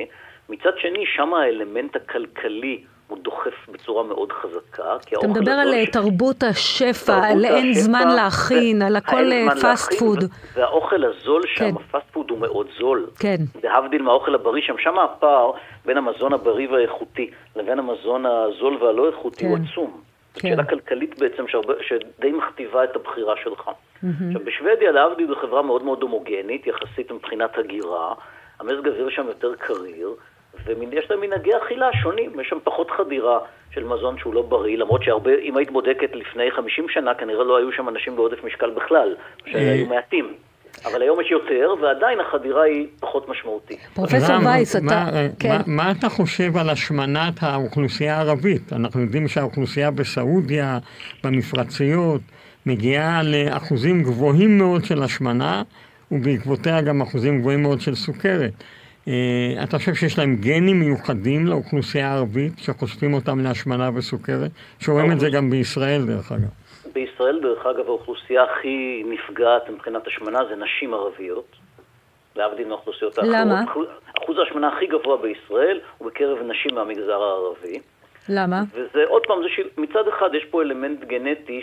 מצד 0.50 0.72
שני, 0.78 1.06
שם 1.16 1.34
האלמנט 1.34 1.96
הכלכלי 1.96 2.84
הוא 3.08 3.18
דוחף 3.22 3.70
בצורה 3.70 4.04
מאוד 4.04 4.32
חזקה. 4.32 4.96
אתה 5.20 5.28
מדבר 5.28 5.52
על 5.52 5.86
ש... 5.86 5.90
תרבות 5.90 6.44
השפע, 6.44 7.28
על 7.32 7.46
אין 7.46 7.74
זמן 7.74 8.08
להכין, 8.16 8.82
על 8.82 8.96
הכל 8.96 9.32
fast 9.62 9.94
food. 9.94 10.24
והאוכל 10.54 11.04
הזול 11.04 11.42
שם, 11.48 11.72
כן. 11.72 11.76
ה-fast 11.76 12.08
food 12.12 12.30
הוא 12.30 12.40
מאוד 12.40 12.68
זול. 12.80 13.08
כן. 13.20 13.38
להבדיל 13.64 14.02
מהאוכל 14.02 14.36
הבריא 14.36 14.64
שם, 14.66 14.76
שם 14.78 15.00
הפער 15.00 15.52
בין 15.86 15.98
המזון 15.98 16.34
הבריא 16.34 16.70
והאיכותי 16.70 17.32
לבין 17.56 17.80
המזון 17.80 18.26
הזול 18.26 18.84
והלא 18.84 19.08
איכותי 19.08 19.40
כן. 19.40 19.48
הוא 19.48 19.58
עצום. 19.72 20.07
כן. 20.40 20.50
שאלה 20.50 20.64
כלכלית 20.64 21.20
בעצם 21.20 21.48
שהרבה, 21.48 21.74
שדי 21.82 22.32
מכתיבה 22.32 22.84
את 22.84 22.96
הבחירה 22.96 23.34
שלך. 23.44 23.68
Mm-hmm. 23.68 24.08
עכשיו, 24.28 24.42
בשוודיה, 24.46 24.92
להבדיל, 24.92 25.28
זו 25.28 25.36
חברה 25.36 25.62
מאוד 25.62 25.84
מאוד 25.84 26.02
הומוגנית, 26.02 26.68
יחסית 26.68 27.12
מבחינת 27.12 27.58
הגירה, 27.58 28.14
המזג 28.60 28.88
האוויר 28.88 29.10
שם 29.10 29.28
יותר 29.28 29.56
קריר, 29.56 30.10
ויש 30.66 31.12
להם 31.12 31.22
מנהגי 31.22 31.58
אכילה 31.58 31.90
שונים, 31.94 32.40
יש 32.40 32.50
שם 32.50 32.58
פחות 32.64 32.92
חדירה 32.92 33.40
של 33.72 33.84
מזון 33.84 34.18
שהוא 34.20 34.34
לא 34.34 34.42
בריא, 34.42 34.78
למרות 34.78 35.04
שהרבה, 35.04 35.36
אם 35.36 35.58
היית 35.58 35.72
בודקת 35.72 36.16
לפני 36.16 36.52
50 36.52 36.90
שנה, 36.90 37.14
כנראה 37.14 37.44
לא 37.44 37.58
היו 37.58 37.72
שם 37.72 37.90
אנשים 37.90 38.16
בעודף 38.16 38.44
משקל 38.44 38.70
בכלל, 38.70 39.16
שהיו 39.46 39.86
אה. 39.86 39.90
מעטים. 39.90 40.34
אבל 40.86 41.02
היום 41.02 41.22
יש 41.22 41.32
יותר, 41.32 41.74
ועדיין 41.82 42.20
החדירה 42.20 42.64
היא 42.64 42.88
פחות 43.00 43.30
משמעותית. 43.30 43.80
פרופסור 43.94 44.36
וייס, 44.46 44.76
אתה... 44.76 44.86
מה, 44.86 45.12
כן. 45.40 45.50
מה, 45.50 45.62
מה 45.68 45.92
אתה 45.92 46.10
חושב 46.10 46.58
על 46.58 46.70
השמנת 46.70 47.34
האוכלוסייה 47.44 48.18
הערבית? 48.18 48.74
אנחנו 48.74 49.02
יודעים 49.02 49.28
שהאוכלוסייה 49.28 49.92
בסעודיה, 49.92 50.78
במפרציות, 51.24 52.22
מגיעה 52.66 53.22
לאחוזים 53.24 54.04
גבוהים 54.04 54.58
מאוד 54.58 54.86
של 54.86 55.04
השמנה, 55.04 55.64
ובעקבותיה 56.12 56.82
גם 56.82 57.02
אחוזים 57.02 57.40
גבוהים 57.40 57.62
מאוד 57.62 57.82
של 57.82 57.96
סוכרת. 57.96 58.52
Uh, 59.06 59.10
אתה 59.64 59.78
חושב 59.78 59.96
שיש 59.96 60.18
להם 60.18 60.36
גנים 60.36 60.80
מיוחדים 60.80 61.48
לאוכלוסייה 61.48 62.12
הערבית, 62.12 62.54
שחושפים 62.58 63.14
אותם 63.14 63.40
להשמנה 63.40 63.90
וסוכרת? 63.94 64.52
שרואים 64.80 65.12
את 65.12 65.20
זה 65.20 65.30
גם 65.30 65.50
בישראל, 65.50 66.06
דרך 66.06 66.32
אגב. 66.32 66.50
בישראל, 66.98 67.40
דרך 67.40 67.66
אגב, 67.66 67.88
האוכלוסייה 67.88 68.44
הכי 68.44 69.04
נפגעת 69.06 69.70
מבחינת 69.70 70.08
השמנה 70.08 70.40
זה 70.50 70.56
נשים 70.56 70.94
ערביות, 70.94 71.56
להבדיל 72.36 72.68
מהאוכלוסיות 72.68 73.18
האחרות. 73.18 73.36
למה? 73.36 73.64
אחוז 74.24 74.38
ההשמנה 74.38 74.68
הכי 74.68 74.88
גבוה 74.88 75.18
בישראל 75.18 75.80
הוא 75.98 76.08
בקרב 76.08 76.38
נשים 76.42 76.76
מהמגזר 76.76 77.22
הערבי. 77.24 77.80
למה? 78.30 78.62
וזה, 78.74 79.04
עוד 79.08 79.22
פעם, 79.28 79.38
זה 79.44 79.50
שמצד 79.50 80.08
אחד 80.08 80.30
יש 80.34 80.46
פה 80.46 80.62
אלמנט 80.62 81.00
גנטי 81.04 81.62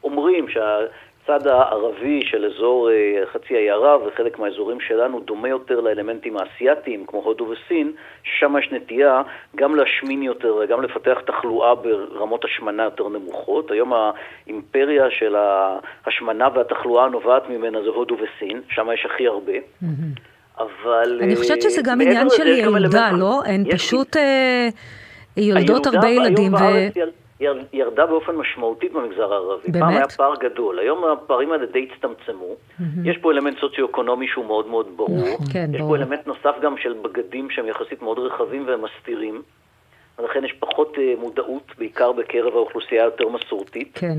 שאומרים 0.00 0.48
שה... 0.48 0.78
הצד 1.28 1.46
הערבי 1.46 2.22
של 2.24 2.44
אזור 2.44 2.90
אה, 2.90 3.26
חצי 3.32 3.56
האי 3.56 3.70
ערב 3.70 4.00
וחלק 4.06 4.38
מהאזורים 4.38 4.80
שלנו 4.80 5.20
דומה 5.20 5.48
יותר 5.48 5.80
לאלמנטים 5.80 6.36
האסייתיים 6.36 7.06
כמו 7.06 7.20
הודו 7.20 7.44
וסין, 7.44 7.92
ששם 8.22 8.54
יש 8.58 8.72
נטייה 8.72 9.22
גם 9.56 9.74
להשמין 9.74 10.22
יותר 10.22 10.54
וגם 10.54 10.82
לפתח 10.82 11.18
תחלואה 11.26 11.74
ברמות 11.74 12.44
השמנה 12.44 12.82
יותר 12.82 13.08
נמוכות. 13.08 13.70
היום 13.70 13.92
האימפריה 13.92 15.10
של 15.10 15.36
ההשמנה 15.36 16.48
והתחלואה 16.54 17.04
הנובעת 17.04 17.48
ממנה 17.48 17.82
זה 17.82 17.88
הודו 17.88 18.14
וסין, 18.14 18.60
שם 18.68 18.88
יש 18.94 19.06
הכי 19.06 19.26
הרבה. 19.26 19.52
אבל... 20.58 21.20
אני 21.22 21.36
חושבת 21.36 21.62
שזה 21.62 21.82
גם 21.84 22.00
עניין 22.00 22.28
של 22.30 22.46
ילדה, 22.46 23.10
לא? 23.12 23.42
הן 23.46 23.64
פשוט 23.70 24.16
אה, 24.16 24.68
יולדות 25.36 25.86
הרבה 25.86 26.08
ילדים. 26.08 26.52
ירדה 27.72 28.06
באופן 28.06 28.34
משמעותית 28.34 28.92
במגזר 28.92 29.32
הערבי. 29.32 29.70
באמת? 29.70 29.82
פעם 29.82 29.96
היה 29.96 30.08
פער 30.08 30.34
גדול, 30.40 30.78
היום 30.78 31.04
הפערים 31.04 31.52
האלה 31.52 31.66
די 31.66 31.88
הצטמצמו. 31.92 32.54
Mm-hmm. 32.54 32.82
יש 33.04 33.18
פה 33.18 33.32
אלמנט 33.32 33.58
סוציו-אקונומי 33.58 34.28
שהוא 34.28 34.44
מאוד 34.44 34.66
מאוד 34.66 34.86
ברור. 34.96 35.34
נכון, 35.34 35.46
כן, 35.52 35.70
יש 35.74 35.80
ברור. 35.80 35.96
פה 35.96 36.02
אלמנט 36.02 36.26
נוסף 36.26 36.54
גם 36.62 36.74
של 36.78 36.92
בגדים 37.02 37.50
שהם 37.50 37.66
יחסית 37.68 38.02
מאוד 38.02 38.18
רחבים 38.18 38.66
והם 38.66 38.80
מסתירים. 38.84 39.42
ולכן 40.18 40.44
יש 40.44 40.52
פחות 40.52 40.94
uh, 40.94 41.20
מודעות, 41.20 41.72
בעיקר 41.78 42.12
בקרב 42.12 42.54
האוכלוסייה 42.54 43.02
היותר 43.02 43.28
מסורתית. 43.28 43.90
כן. 43.94 44.18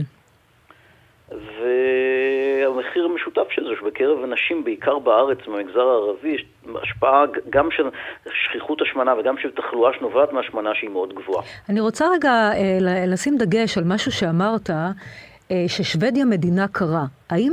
והמחיר 1.31 3.05
המשותף 3.05 3.47
של 3.51 3.63
זה, 3.63 3.69
שבקרב 3.79 4.23
אנשים, 4.23 4.63
בעיקר 4.63 4.99
בארץ, 4.99 5.37
במגזר 5.47 5.79
הערבי, 5.79 6.29
יש 6.29 6.45
השפעה 6.83 7.23
גם 7.49 7.71
של 7.71 7.83
שכיחות 8.31 8.81
השמנה 8.81 9.13
וגם 9.19 9.37
של 9.37 9.51
תחלואה 9.51 9.91
שנובעת 9.99 10.33
מהשמנה 10.33 10.69
שהיא 10.75 10.89
מאוד 10.89 11.13
גבוהה. 11.13 11.43
אני 11.69 11.79
רוצה 11.79 12.05
רגע 12.13 12.29
אה, 12.29 12.77
לשים 13.07 13.37
דגש 13.37 13.77
על 13.77 13.83
משהו 13.83 14.11
שאמרת, 14.11 14.69
אה, 14.69 15.65
ששוודיה 15.67 16.25
מדינה 16.25 16.67
קרה. 16.67 17.05
האם 17.29 17.51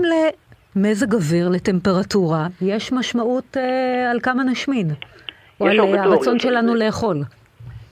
למזג 0.76 1.14
אוויר, 1.14 1.49
לטמפרטורה, 1.49 2.47
יש 2.62 2.93
משמעות 2.93 3.57
אה, 3.57 4.11
על 4.11 4.21
כמה 4.21 4.45
נשמין? 4.45 4.87
או 5.61 5.66
על 5.66 5.81
הרצון 5.81 6.38
שלנו 6.38 6.75
לאכול? 6.75 7.16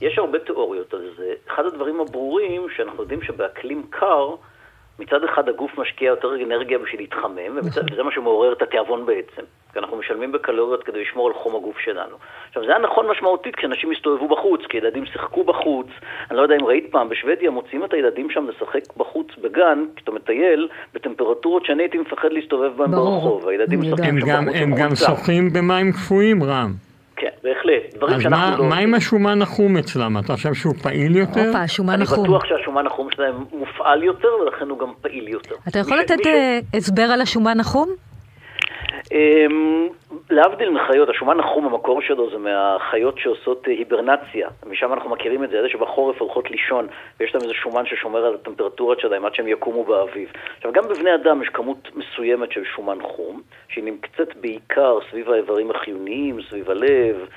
יש 0.00 0.18
הרבה 0.18 0.38
תיאוריות 0.38 0.94
על 0.94 1.10
זה. 1.16 1.32
אחד 1.48 1.62
הדברים 1.66 2.00
הברורים, 2.00 2.66
שאנחנו 2.76 3.02
יודעים 3.02 3.22
שבאקלים 3.22 3.82
קר, 3.90 4.34
מצד 4.98 5.24
אחד 5.24 5.48
הגוף 5.48 5.78
משקיע 5.78 6.08
יותר 6.08 6.34
אנרגיה 6.34 6.78
בשביל 6.78 7.00
להתחמם, 7.00 7.56
ומצד, 7.56 7.92
וזה 7.92 8.02
מה 8.02 8.12
שמעורר 8.12 8.52
את 8.52 8.62
התיאבון 8.62 9.06
בעצם. 9.06 9.42
כי 9.72 9.78
אנחנו 9.78 9.96
משלמים 9.96 10.32
בקלוריות 10.32 10.84
כדי 10.84 11.02
לשמור 11.02 11.28
על 11.28 11.34
חום 11.34 11.56
הגוף 11.56 11.78
שלנו. 11.78 12.16
עכשיו, 12.48 12.64
זה 12.64 12.70
היה 12.70 12.78
נכון 12.78 13.06
משמעותית 13.10 13.56
כשאנשים 13.56 13.90
הסתובבו 13.90 14.28
בחוץ, 14.28 14.60
כי 14.68 14.76
ילדים 14.76 15.06
שיחקו 15.06 15.44
בחוץ. 15.44 15.86
אני 16.30 16.36
לא 16.36 16.42
יודע 16.42 16.56
אם 16.60 16.64
ראית 16.64 16.86
פעם, 16.90 17.08
בשוודיה 17.08 17.50
מוצאים 17.50 17.84
את 17.84 17.92
הילדים 17.92 18.30
שם 18.30 18.46
לשחק 18.48 18.96
בחוץ 18.96 19.26
בגן, 19.42 19.84
כשאתה 19.96 20.10
מטייל, 20.12 20.68
בטמפרטורות 20.94 21.66
שאני 21.66 21.82
הייתי 21.82 21.98
מפחד 21.98 22.32
להסתובב 22.32 22.76
בהן 22.76 22.90
ברחוב. 22.90 23.48
הילדים 23.48 23.80
משחקים 23.80 24.20
שם 24.20 24.44
בחוץ. 24.46 24.56
הם 24.56 24.74
גם 24.74 24.94
שוחים 24.94 25.52
במים 25.52 25.92
קפואים, 25.92 26.42
רם. 26.42 26.91
כן, 27.22 27.28
בהחלט. 27.42 27.94
דברים 27.94 28.14
אז 28.14 28.26
מה, 28.26 28.56
לא... 28.58 28.64
מה 28.64 28.78
עם 28.78 28.94
השומן 28.94 29.42
החום 29.42 29.76
אצלם? 29.76 30.18
אתה 30.18 30.32
חושב 30.32 30.54
שהוא 30.54 30.74
פעיל 30.82 31.16
יותר? 31.16 31.46
הופה, 31.46 31.58
השומן 31.58 32.02
החום. 32.02 32.18
אני 32.18 32.28
בטוח 32.28 32.44
שהשומן 32.44 32.86
החום 32.86 33.08
שלהם 33.14 33.44
מופעל 33.52 34.02
יותר, 34.02 34.28
ולכן 34.42 34.68
הוא 34.68 34.78
גם 34.78 34.92
פעיל 35.00 35.28
יותר. 35.28 35.54
אתה 35.68 35.78
יכול 35.78 35.98
לתת 35.98 36.24
ש... 36.24 36.26
אה, 36.26 36.58
הסבר 36.74 37.02
על 37.02 37.20
השומן 37.20 37.60
החום? 37.60 37.88
להבדיל 40.32 40.70
מחיות, 40.70 41.08
השומן 41.08 41.40
החום 41.40 41.66
המקור 41.66 42.02
שלו 42.02 42.30
זה 42.30 42.38
מהחיות 42.38 43.18
שעושות 43.18 43.68
אה, 43.68 43.72
היברנציה, 43.72 44.48
משם 44.66 44.92
אנחנו 44.92 45.10
מכירים 45.10 45.44
את 45.44 45.50
זה, 45.50 45.58
אלה 45.58 45.68
שבחורף 45.68 46.20
הולכות 46.20 46.50
לישון 46.50 46.86
ויש 47.20 47.34
להם 47.34 47.42
איזה 47.42 47.54
שומן 47.54 47.86
ששומר 47.86 48.26
על 48.26 48.34
הטמפרטורות 48.34 49.00
שלהם 49.00 49.24
עד 49.24 49.34
שהם 49.34 49.48
יקומו 49.48 49.84
באביב. 49.84 50.32
עכשיו 50.56 50.72
גם 50.72 50.84
בבני 50.88 51.14
אדם 51.14 51.42
יש 51.42 51.48
כמות 51.48 51.88
מסוימת 51.94 52.52
של 52.52 52.64
שומן 52.64 52.98
חום, 53.02 53.40
שהיא 53.68 53.84
נמצאת 53.84 54.36
בעיקר 54.40 54.98
סביב 55.10 55.30
האיברים 55.30 55.70
החיוניים, 55.70 56.38
סביב 56.50 56.70
הלב, 56.70 57.28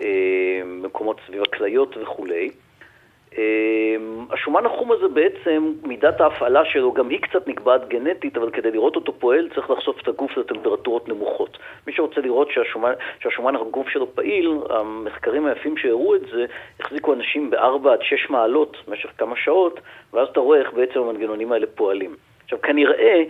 אה, 0.00 0.62
מקומות 0.64 1.20
סביב 1.26 1.42
הכליות 1.42 1.96
וכולי. 2.02 2.50
אמ, 3.38 4.26
השומן 4.30 4.66
החום 4.66 4.92
הזה 4.92 5.08
בעצם, 5.08 5.72
מידת 5.82 6.20
ההפעלה 6.20 6.64
שלו, 6.64 6.92
גם 6.92 7.08
היא 7.08 7.20
קצת 7.20 7.48
נקבעת 7.48 7.88
גנטית, 7.88 8.36
אבל 8.36 8.50
כדי 8.50 8.70
לראות 8.70 8.96
אותו 8.96 9.12
פועל 9.12 9.48
צריך 9.54 9.70
לחשוף 9.70 10.00
את 10.00 10.08
הגוף 10.08 10.36
לטמפרטורות 10.36 11.08
נמוכות. 11.08 11.58
מי 11.86 11.92
שרוצה 11.92 12.20
לראות 12.20 12.50
שהשומן, 12.50 12.92
שהשומן 13.20 13.56
הגוף 13.56 13.88
שלו 13.88 14.14
פעיל, 14.14 14.58
המחקרים 14.70 15.46
היפים 15.46 15.76
שהראו 15.76 16.14
את 16.14 16.20
זה, 16.32 16.44
החזיקו 16.80 17.12
אנשים 17.12 17.50
ב-4 17.50 17.88
עד 17.88 18.02
6 18.02 18.30
מעלות 18.30 18.76
במשך 18.88 19.10
כמה 19.18 19.36
שעות, 19.36 19.80
ואז 20.12 20.28
אתה 20.28 20.40
רואה 20.40 20.58
איך 20.58 20.72
בעצם 20.72 21.00
המנגנונים 21.00 21.52
האלה 21.52 21.66
פועלים. 21.74 22.16
עכשיו, 22.44 22.60
כנראה... 22.62 23.22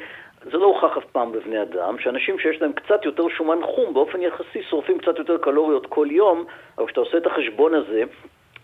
זה 0.50 0.59
לא 0.59 0.66
הוכח 0.66 0.97
אף 0.99 1.04
פעם 1.12 1.32
בבני 1.32 1.62
אדם, 1.62 1.99
שאנשים 1.99 2.38
שיש 2.38 2.62
להם 2.62 2.73
קצת 2.73 3.04
יותר 3.04 3.28
שומן 3.28 3.59
חום 3.62 3.94
באופן 3.94 4.23
יחסי 4.23 4.62
שורפים 4.71 4.99
קצת 4.99 5.18
יותר 5.18 5.38
קלוריות 5.38 5.87
כל 5.87 6.06
יום, 6.11 6.44
אבל 6.78 6.87
כשאתה 6.87 7.00
עושה 7.00 7.18
את 7.18 7.26
החשבון 7.26 7.75
הזה, 7.75 8.02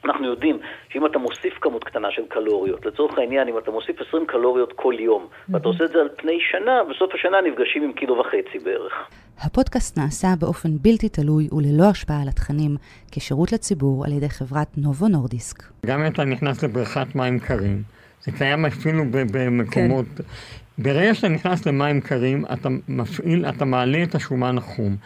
אנחנו 0.05 0.27
יודעים 0.27 0.59
שאם 0.89 1.07
אתה 1.07 1.19
מוסיף 1.19 1.59
כמות 1.61 1.85
קטנה 1.85 2.09
של 2.11 2.23
קלוריות, 2.29 2.87
לצורך 2.87 3.19
העניין, 3.19 3.49
אם 3.49 3.59
אתה 3.59 3.71
מוסיף 3.71 3.97
20 4.09 4.27
קלוריות 4.27 4.73
כל 4.73 4.95
יום, 4.99 5.23
mm-hmm. 5.23 5.55
ואתה 5.55 5.69
עושה 5.69 5.85
את 5.85 5.91
זה 5.91 5.99
על 5.99 6.09
פני 6.17 6.39
שנה, 6.51 6.85
בסוף 6.91 7.15
השנה 7.15 7.41
נפגשים 7.41 7.83
עם 7.83 7.93
קילו 7.93 8.19
וחצי 8.19 8.59
בערך. 8.65 8.93
הפודקאסט 9.41 9.99
נעשה 9.99 10.29
באופן 10.41 10.69
בלתי 10.83 11.09
תלוי 11.09 11.49
וללא 11.53 11.85
השפעה 11.91 12.23
על 12.23 12.29
התכנים, 12.29 12.77
כשירות 13.13 13.53
לציבור 13.53 14.05
על 14.05 14.13
ידי 14.13 14.29
חברת 14.29 14.69
נובו 14.77 15.09
נורדיסק. 15.09 15.63
גם 15.87 16.01
אם 16.01 16.13
אתה 16.13 16.25
נכנס 16.25 16.65
לבריכת 16.65 17.15
מים 17.15 17.39
קרים, 17.39 17.83
זה 18.21 18.33
קיים 18.33 18.67
אפילו 18.67 19.05
במקומות... 19.11 20.07
כן. 20.17 20.25
ברגע 20.79 21.15
שאתה 21.15 21.29
נכנס 21.29 21.67
למים 21.67 22.01
קרים, 22.01 22.45
אתה 22.53 22.69
מפעיל, 22.89 23.47
אתה 23.47 23.65
מעלה 23.65 24.03
את 24.03 24.15
השומן 24.15 24.59
החום. 24.59 24.97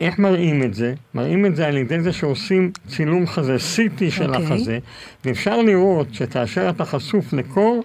איך 0.00 0.18
מראים 0.18 0.62
את 0.62 0.74
זה? 0.74 0.94
מראים 1.14 1.46
את 1.46 1.56
זה 1.56 1.66
על 1.66 1.76
ידי 1.76 2.00
זה 2.00 2.12
שעושים 2.12 2.70
צילום 2.88 3.26
חזה, 3.26 3.56
CT 3.56 4.10
של 4.10 4.34
okay. 4.34 4.36
אוקיי. 4.36 4.44
החזה, 4.44 4.78
ואפשר 5.24 5.62
לראות 5.62 6.14
שכאשר 6.14 6.70
אתה 6.70 6.84
חשוף 6.84 7.32
לקור, 7.32 7.84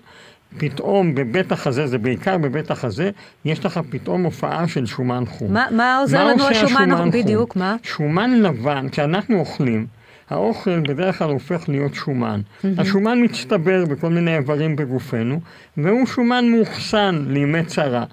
פתאום 0.57 1.15
בבית 1.15 1.51
החזה, 1.51 1.87
זה 1.87 1.97
בעיקר 1.97 2.37
בבית 2.37 2.71
החזה, 2.71 3.09
יש 3.45 3.65
לך 3.65 3.79
פתאום 3.89 4.23
הופעה 4.23 4.67
של 4.67 4.85
שומן 4.85 5.23
חום. 5.27 5.53
מה, 5.53 5.65
מה 5.71 5.97
עוזר 5.97 6.23
מה 6.23 6.31
לנו 6.33 6.47
השומן 6.47 6.91
החום? 6.91 7.11
בדיוק, 7.11 7.55
מה? 7.55 7.75
שומן 7.83 8.41
לבן, 8.41 8.89
כשאנחנו 8.89 9.39
אוכלים, 9.39 9.85
האוכל 10.29 10.79
בדרך 10.79 11.19
כלל 11.19 11.29
הופך 11.29 11.69
להיות 11.69 11.93
שומן. 11.93 12.41
Mm-hmm. 12.41 12.67
השומן 12.77 13.23
מצטבר 13.23 13.85
בכל 13.85 14.09
מיני 14.09 14.37
איברים 14.37 14.75
בגופנו, 14.75 15.39
והוא 15.77 16.07
שומן 16.07 16.45
מאוחסן 16.51 17.25
לימי 17.27 17.65
צרה. 17.65 18.03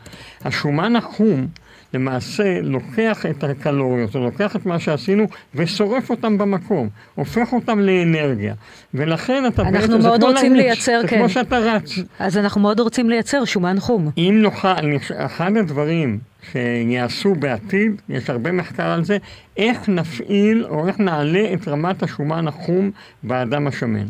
השומן 0.45 0.97
החום 0.97 1.47
למעשה 1.95 2.61
לוקח 2.63 3.27
את 3.27 3.45
הקלוריות, 3.45 4.15
או 4.15 4.25
לוקח 4.25 4.57
את 4.57 4.67
מה 4.67 4.79
שעשינו 4.79 5.27
ושורף 5.55 6.11
אותם 6.11 6.39
במקום, 6.39 6.89
הופך 7.15 7.53
אותם 7.53 7.81
לאנרגיה. 7.81 8.55
ולכן 8.95 9.47
אתה 9.47 9.65
בעצם, 9.65 9.77
אנחנו 9.77 9.99
מאוד 9.99 10.23
רוצים 10.23 10.55
לרוץ, 10.55 10.67
לייצר, 10.67 11.01
זה 11.03 11.09
כן. 11.09 11.19
כמו 11.19 11.29
שאתה 11.29 11.59
רץ. 11.59 11.99
אז 12.19 12.39
אנחנו 12.39 12.61
מאוד 12.61 12.81
רוצים 12.81 13.11
לייצר 13.11 13.45
שומן 13.45 13.81
חום. 13.81 14.11
אם 14.19 14.39
נוכל, 14.43 14.69
אחד 15.17 15.57
הדברים 15.57 16.19
שיעשו 16.53 17.35
בעתיד, 17.35 18.03
יש 18.09 18.31
הרבה 18.31 18.53
מחקר 18.53 18.87
על 18.87 19.05
זה, 19.05 19.19
איך 19.57 19.89
נפעיל 19.89 20.65
או 20.69 20.89
איך 20.89 21.01
נעלה 21.01 21.53
את 21.55 21.69
רמת 21.69 22.03
השומן 22.03 22.49
החום 22.49 22.91
באדם 23.23 23.67
השמן. 23.67 24.07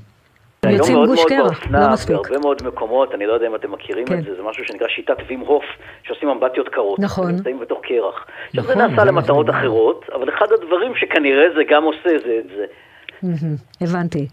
יוצאים 0.68 1.06
גוש 1.06 1.24
קרח, 1.28 1.66
לא 1.70 1.92
מספיק. 1.92 2.16
בהרבה 2.16 2.38
מאוד 2.38 2.62
מקומות, 2.66 3.14
אני 3.14 3.26
לא 3.26 3.32
יודע 3.32 3.46
אם 3.46 3.54
אתם 3.54 3.72
מכירים 3.72 4.06
כן. 4.06 4.18
את 4.18 4.24
זה, 4.24 4.34
זה 4.36 4.42
משהו 4.42 4.64
שנקרא 4.64 4.88
שיטת 4.88 5.16
וים 5.28 5.40
הוף, 5.40 5.64
שעושים 6.02 6.28
אמבטיות 6.28 6.68
קרות. 6.68 6.98
נכון. 6.98 7.30
נמצאים 7.30 7.60
בתוך 7.60 7.80
קרח. 7.82 8.26
עכשיו 8.46 8.64
נכון, 8.64 8.74
זה 8.74 8.86
נעשה 8.86 9.04
למטרות 9.04 9.46
נכון. 9.46 9.60
אחרות, 9.60 10.04
אבל 10.14 10.28
אחד 10.28 10.46
הדברים 10.52 10.92
שכנראה 10.94 11.44
זה 11.54 11.60
גם 11.70 11.84
עושה 11.84 12.08
זה 12.24 12.38
את 12.38 12.50
זה. 12.56 12.64
הבנתי. 13.80 14.26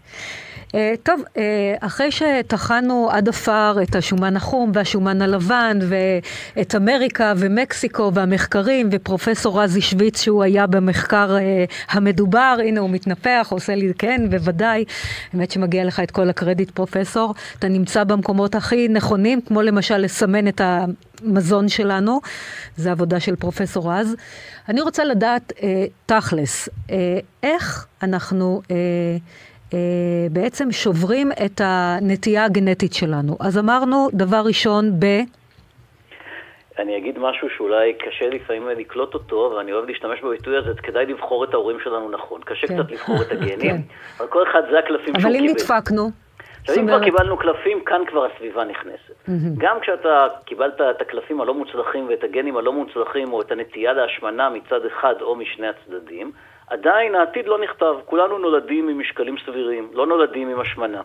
Uh, 0.68 0.70
טוב, 1.02 1.20
uh, 1.20 1.38
אחרי 1.80 2.10
שטחנו 2.10 3.08
עד 3.10 3.28
עפר 3.28 3.76
את 3.82 3.96
השומן 3.96 4.36
החום 4.36 4.70
והשומן 4.74 5.22
הלבן 5.22 5.78
ואת 5.88 6.74
אמריקה 6.74 7.32
ומקסיקו 7.36 8.10
והמחקרים 8.14 8.88
ופרופסור 8.92 9.62
רזי 9.62 9.80
שוויץ 9.80 10.22
שהוא 10.22 10.42
היה 10.42 10.66
במחקר 10.66 11.36
uh, 11.36 11.72
המדובר, 11.88 12.56
הנה 12.64 12.80
הוא 12.80 12.90
מתנפח, 12.90 13.48
עושה 13.50 13.74
לי 13.74 13.92
כן, 13.98 14.30
בוודאי, 14.30 14.84
באמת 15.34 15.50
שמגיע 15.50 15.84
לך 15.84 16.00
את 16.00 16.10
כל 16.10 16.28
הקרדיט 16.28 16.70
פרופסור, 16.70 17.34
אתה 17.58 17.68
נמצא 17.68 18.04
במקומות 18.04 18.54
הכי 18.54 18.88
נכונים, 18.88 19.40
כמו 19.40 19.62
למשל 19.62 19.96
לסמן 19.96 20.48
את 20.48 20.60
המזון 20.64 21.68
שלנו, 21.68 22.20
זה 22.76 22.90
עבודה 22.90 23.20
של 23.20 23.36
פרופסור 23.36 23.92
רז. 23.92 24.14
אני 24.68 24.80
רוצה 24.80 25.04
לדעת 25.04 25.52
uh, 25.56 25.62
תכלס, 26.06 26.68
uh, 26.68 26.90
איך 27.42 27.86
אנחנו... 28.02 28.62
אה, 28.70 28.76
בעצם 30.30 30.72
שוברים 30.72 31.32
את 31.44 31.60
הנטייה 31.64 32.44
הגנטית 32.44 32.92
שלנו. 32.92 33.36
אז 33.40 33.58
אמרנו, 33.58 34.08
דבר 34.12 34.42
ראשון, 34.46 34.90
ב... 34.98 35.04
אני 36.78 36.98
אגיד 36.98 37.18
משהו 37.18 37.48
שאולי 37.56 37.94
קשה 37.94 38.28
לפעמים 38.28 38.68
לקלוט 38.68 39.14
אותו, 39.14 39.54
ואני 39.56 39.72
אוהב 39.72 39.88
להשתמש 39.88 40.20
בביטוי 40.20 40.56
הזה, 40.56 40.70
כדאי 40.82 41.06
לבחור 41.06 41.44
את 41.44 41.54
ההורים 41.54 41.76
שלנו 41.84 42.10
נכון. 42.10 42.40
קשה 42.44 42.66
כן. 42.66 42.82
קצת 42.82 42.90
לבחור 42.90 43.16
את 43.22 43.32
הגנים, 43.32 43.58
כן. 43.76 43.80
אבל 44.18 44.26
כל 44.26 44.42
אחד 44.50 44.60
זה 44.70 44.78
הקלפים 44.78 45.04
שהוא 45.04 45.14
קיבל. 45.14 45.28
אבל 45.28 45.36
אם 45.36 45.50
נדפקנו... 45.50 46.10
עכשיו, 46.60 46.82
אם 46.82 46.88
כבר 46.88 47.04
קיבלנו 47.04 47.36
קלפים, 47.36 47.84
כאן 47.84 48.02
כבר 48.06 48.24
הסביבה 48.24 48.64
נכנסת. 48.64 49.14
Mm-hmm. 49.26 49.58
גם 49.58 49.80
כשאתה 49.80 50.26
קיבלת 50.44 50.80
את 50.80 51.00
הקלפים 51.00 51.40
הלא 51.40 51.54
מוצלחים 51.54 52.08
ואת 52.08 52.24
הגנים 52.24 52.56
הלא 52.56 52.72
מוצלחים, 52.72 53.32
או 53.32 53.40
את 53.40 53.52
הנטייה 53.52 53.92
להשמנה 53.92 54.50
מצד 54.50 54.86
אחד 54.86 55.14
או 55.20 55.36
משני 55.36 55.66
הצדדים, 55.66 56.32
עדיין 56.70 57.14
העתיד 57.14 57.46
לא 57.46 57.58
נכתב. 57.58 57.94
כולנו 58.04 58.38
נולדים 58.38 58.88
עם 58.88 58.98
משקלים 58.98 59.36
סבירים, 59.46 59.90
לא 59.92 60.06
נולדים 60.06 60.48
עם 60.48 60.60
השמנה. 60.60 61.02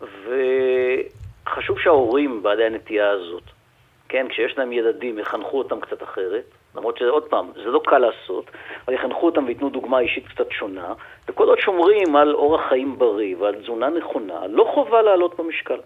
וחשוב 0.00 1.78
שההורים, 1.80 2.42
בעלי 2.42 2.64
הנטייה 2.64 3.10
הזאת, 3.10 3.42
כן, 4.08 4.26
כשיש 4.28 4.58
להם 4.58 4.72
ילדים, 4.72 5.18
יחנכו 5.18 5.58
אותם 5.58 5.80
קצת 5.80 6.02
אחרת, 6.02 6.44
למרות 6.76 6.98
שעוד 6.98 7.24
פעם, 7.24 7.46
זה 7.54 7.70
לא 7.70 7.80
קל 7.84 7.98
לעשות, 7.98 8.50
אבל 8.86 8.94
יחנכו 8.94 9.26
אותם 9.26 9.44
וייתנו 9.44 9.70
דוגמה 9.70 9.98
אישית 9.98 10.28
קצת 10.28 10.50
שונה, 10.50 10.92
וכל 11.28 11.48
עוד 11.48 11.58
שומרים 11.58 12.16
על 12.16 12.34
אורח 12.34 12.68
חיים 12.68 12.98
בריא 12.98 13.36
ועל 13.38 13.54
תזונה 13.54 13.88
נכונה, 13.88 14.40
לא 14.48 14.70
חובה 14.74 15.02
לעלות 15.02 15.40
במשקל. 15.40 15.78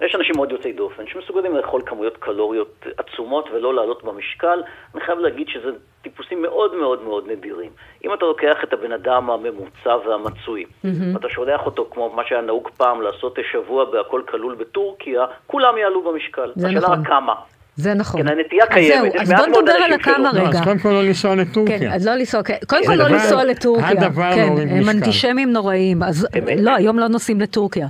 יש 0.00 0.14
אנשים 0.14 0.34
מאוד 0.36 0.52
יוצאי 0.52 0.72
דופן 0.72 1.06
שמסוגלים 1.06 1.56
לאכול 1.56 1.82
כמויות 1.86 2.16
קלוריות 2.16 2.86
עצומות 2.96 3.48
ולא 3.52 3.74
לעלות 3.74 4.04
במשקל. 4.04 4.62
אני 4.94 5.00
חייב 5.00 5.18
להגיד 5.18 5.48
שזה 5.48 5.68
טיפוסים 6.02 6.42
מאוד 6.42 6.74
מאוד 6.74 7.02
מאוד 7.02 7.24
נדירים. 7.26 7.70
אם 8.04 8.14
אתה 8.14 8.24
לוקח 8.24 8.56
את 8.64 8.72
הבן 8.72 8.92
אדם 8.92 9.30
הממוצע 9.30 9.96
והמצוי, 10.06 10.64
mm-hmm. 10.64 11.14
ואתה 11.14 11.28
שולח 11.28 11.66
אותו, 11.66 11.88
כמו 11.90 12.10
מה 12.10 12.22
שהיה 12.28 12.40
נהוג 12.40 12.68
פעם, 12.76 13.02
לעשות 13.02 13.38
שבוע 13.52 13.84
בהכל 13.84 14.22
כלול 14.28 14.54
בטורקיה, 14.54 15.24
כולם 15.46 15.78
יעלו 15.78 16.02
במשקל. 16.02 16.52
זה 16.56 16.66
השאלה 16.68 16.80
נכון. 16.80 17.04
כמה. 17.04 17.34
זה 17.78 17.94
נכון. 17.94 18.22
כן, 18.22 18.28
הנטייה 18.28 18.66
קיימת. 18.66 19.14
אז 19.14 19.28
זהו, 19.28 19.36
אז 19.36 19.42
בוא 19.50 19.62
נדבר 19.62 19.72
על 19.72 19.92
הכמה 19.92 20.30
רגע. 20.30 20.58
אז 20.58 20.64
קודם 20.64 20.78
כל 20.78 20.88
לא 20.88 21.04
לנסוע 21.04 21.34
לטורקיה. 21.34 21.78
כן, 21.78 21.92
אז 21.92 22.06
לא 22.06 22.14
לנסוע, 22.14 22.42
כן. 22.42 22.56
קודם 22.66 22.86
כל 22.86 22.94
לא 22.94 23.08
לנסוע 23.08 23.44
לטורקיה. 23.44 23.88
הדבר 23.88 24.34
כן, 24.34 24.46
להוריד 24.46 24.66
משקל. 24.66 24.78
הם 24.78 24.88
אנטישמים 24.88 25.52
נוראים. 25.52 26.02
אז 26.02 26.26
לא, 26.58 26.74
היום 26.74 26.98
לא 26.98 27.08
נוסעים 27.08 27.40
לטורקיה. 27.40 27.86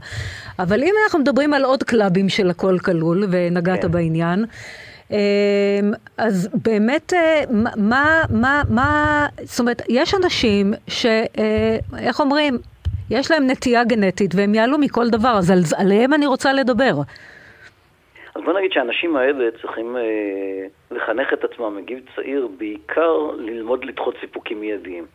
אבל 0.59 0.83
אם 0.83 0.95
אנחנו 1.05 1.19
מדברים 1.19 1.55
על 1.55 1.65
עוד 1.65 1.83
קלאבים 1.83 2.29
של 2.29 2.51
הכל 2.51 2.79
כלול, 2.79 3.27
ונגעת 3.31 3.83
כן. 3.83 3.91
בעניין, 3.91 4.45
אמ, 5.11 5.17
אז 6.19 6.49
באמת, 6.65 7.13
אה, 7.13 7.43
מה, 7.77 8.23
מה, 8.31 8.63
מה, 8.69 9.27
זאת 9.45 9.61
אומרת, 9.61 9.83
יש 9.89 10.15
אנשים 10.15 10.75
ש... 10.89 11.07
אה, 11.07 11.77
איך 11.99 12.21
אומרים? 12.21 12.59
יש 13.11 13.31
להם 13.31 13.51
נטייה 13.51 13.85
גנטית 13.85 14.35
והם 14.35 14.55
יעלו 14.55 14.79
מכל 14.79 15.11
דבר, 15.11 15.39
אז 15.39 15.51
על, 15.51 15.63
עליהם 15.77 16.15
אני 16.15 16.27
רוצה 16.27 16.53
לדבר. 16.53 17.01
אז 18.39 18.45
בוא 18.45 18.53
נגיד 18.53 18.73
שהאנשים 18.73 19.17
האלה 19.17 19.45
צריכים 19.63 19.97
אה, 19.97 20.67
לחנך 20.91 21.33
את 21.33 21.45
עצמם 21.45 21.77
מגיל 21.77 22.01
צעיר, 22.17 22.49
בעיקר 22.59 23.31
ללמוד 23.39 23.85
לדחות 23.85 24.15
סיפוקים 24.21 24.61
מיידיים. 24.61 25.07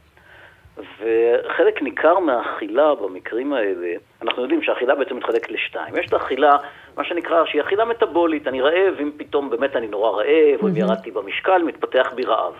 וחלק 0.78 1.82
ניכר 1.82 2.20
מהאכילה 2.20 2.96
במקרים 2.96 3.54
האלה, 3.54 3.94
אנחנו 4.22 4.42
יודעים 4.42 4.62
שהאכילה 4.62 4.96
בעצם 4.96 5.18
מתחלקת 5.18 5.52
לשתיים. 5.52 5.98
יש 5.98 6.08
את 6.08 6.14
האכילה, 6.14 6.58
מה 6.98 7.04
שנקרא, 7.04 7.46
שהיא 7.46 7.62
אכילה 7.62 7.86
מטבולית. 7.86 8.48
אני 8.48 8.62
רעב, 8.62 8.96
אם 9.02 9.12
פתאום 9.18 9.50
באמת 9.50 9.76
אני 9.76 9.88
נורא 9.88 10.10
רעב, 10.10 10.62
או 10.62 10.68
אם 10.68 10.78
ירדתי 10.78 11.12
במשקל, 11.12 11.64
מתפתח 11.64 12.12
בי 12.16 12.24
רעב. 12.24 12.54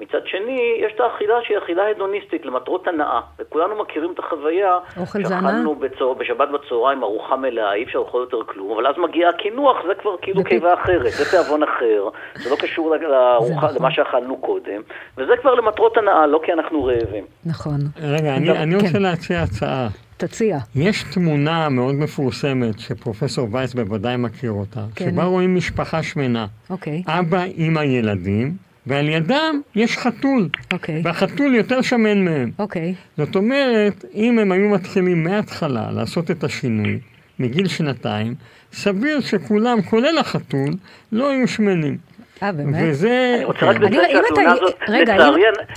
מצד 0.00 0.26
שני, 0.26 0.60
יש 0.86 0.92
את 0.94 1.00
האכילה 1.00 1.34
שהיא 1.44 1.58
אכילה 1.58 1.82
הדוניסטית 1.90 2.46
למטרות 2.46 2.88
הנאה, 2.88 3.20
וכולנו 3.38 3.82
מכירים 3.82 4.12
את 4.12 4.18
החוויה 4.18 4.72
שאכלנו 5.12 5.74
בצור, 5.74 6.14
בשבת 6.14 6.48
בצהריים 6.48 7.02
ארוחה 7.02 7.36
מלאה, 7.36 7.74
אי 7.74 7.84
אפשר 7.84 7.98
לאכול 7.98 8.20
יותר 8.20 8.52
כלום, 8.52 8.70
אבל 8.72 8.86
אז 8.86 8.94
מגיע 8.98 9.28
הקינוח, 9.28 9.76
זה 9.88 9.94
כבר 10.02 10.16
כאילו 10.22 10.44
קיבה 10.44 10.74
אחרת, 10.74 11.12
זה 11.12 11.30
תיאבון 11.30 11.62
אחר, 11.62 12.08
זה 12.34 12.50
לא 12.50 12.56
קשור 12.56 12.96
לארוחה, 12.96 13.66
נכון. 13.66 13.76
למה 13.78 13.90
שאכלנו 13.90 14.36
קודם, 14.36 14.80
וזה 15.16 15.32
כבר 15.40 15.54
למטרות 15.54 15.96
הנאה, 15.96 16.26
לא 16.26 16.40
כי 16.44 16.52
אנחנו 16.52 16.84
רעבים. 16.84 17.24
נכון. 17.46 17.78
רגע, 18.02 18.36
אני, 18.36 18.50
אני 18.50 18.74
רוצה 18.74 18.92
כן. 18.92 19.02
להציע 19.02 19.40
הצעה. 19.42 19.88
תציע. 20.16 20.58
יש 20.76 21.04
תמונה 21.14 21.68
מאוד 21.68 21.94
מפורסמת, 21.94 22.78
שפרופסור 22.78 23.48
וייס 23.52 23.74
בוודאי 23.74 24.16
מכיר 24.16 24.50
אותה, 24.50 24.80
כן. 24.94 25.10
שבה 25.10 25.24
רואים 25.24 25.54
משפחה 25.54 26.02
שמנה. 26.02 26.46
אוקיי. 26.70 27.02
אבא 27.06 27.42
עם 27.56 27.76
הילדים. 27.76 28.67
ועל 28.88 29.08
ידם 29.08 29.60
יש 29.74 29.98
חתול, 29.98 30.48
okay. 30.52 30.72
אוקיי. 30.72 31.02
והחתול 31.04 31.54
יותר 31.54 31.82
שמן 31.82 32.24
מהם. 32.24 32.50
אוקיי. 32.58 32.94
Okay. 32.94 33.22
זאת 33.24 33.36
אומרת, 33.36 34.04
אם 34.14 34.38
הם 34.38 34.52
היו 34.52 34.68
מתחילים 34.68 35.24
מההתחלה 35.24 35.90
לעשות 35.94 36.30
את 36.30 36.44
השינוי, 36.44 36.98
מגיל 37.38 37.68
שנתיים, 37.68 38.34
סביר 38.72 39.20
שכולם, 39.20 39.82
כולל 39.82 40.18
החתול, 40.18 40.70
לא 41.12 41.30
היו 41.30 41.48
שמנים. 41.48 41.96
אה, 42.42 42.52
באמת? 42.52 42.82
וזה... 42.82 43.34
אני 43.36 43.44
רוצה 43.44 43.66
רק 43.66 43.76
לציין 43.76 44.10
שהתלונה 44.10 44.52
הזאת, 44.52 44.74
רגע, 44.88 45.16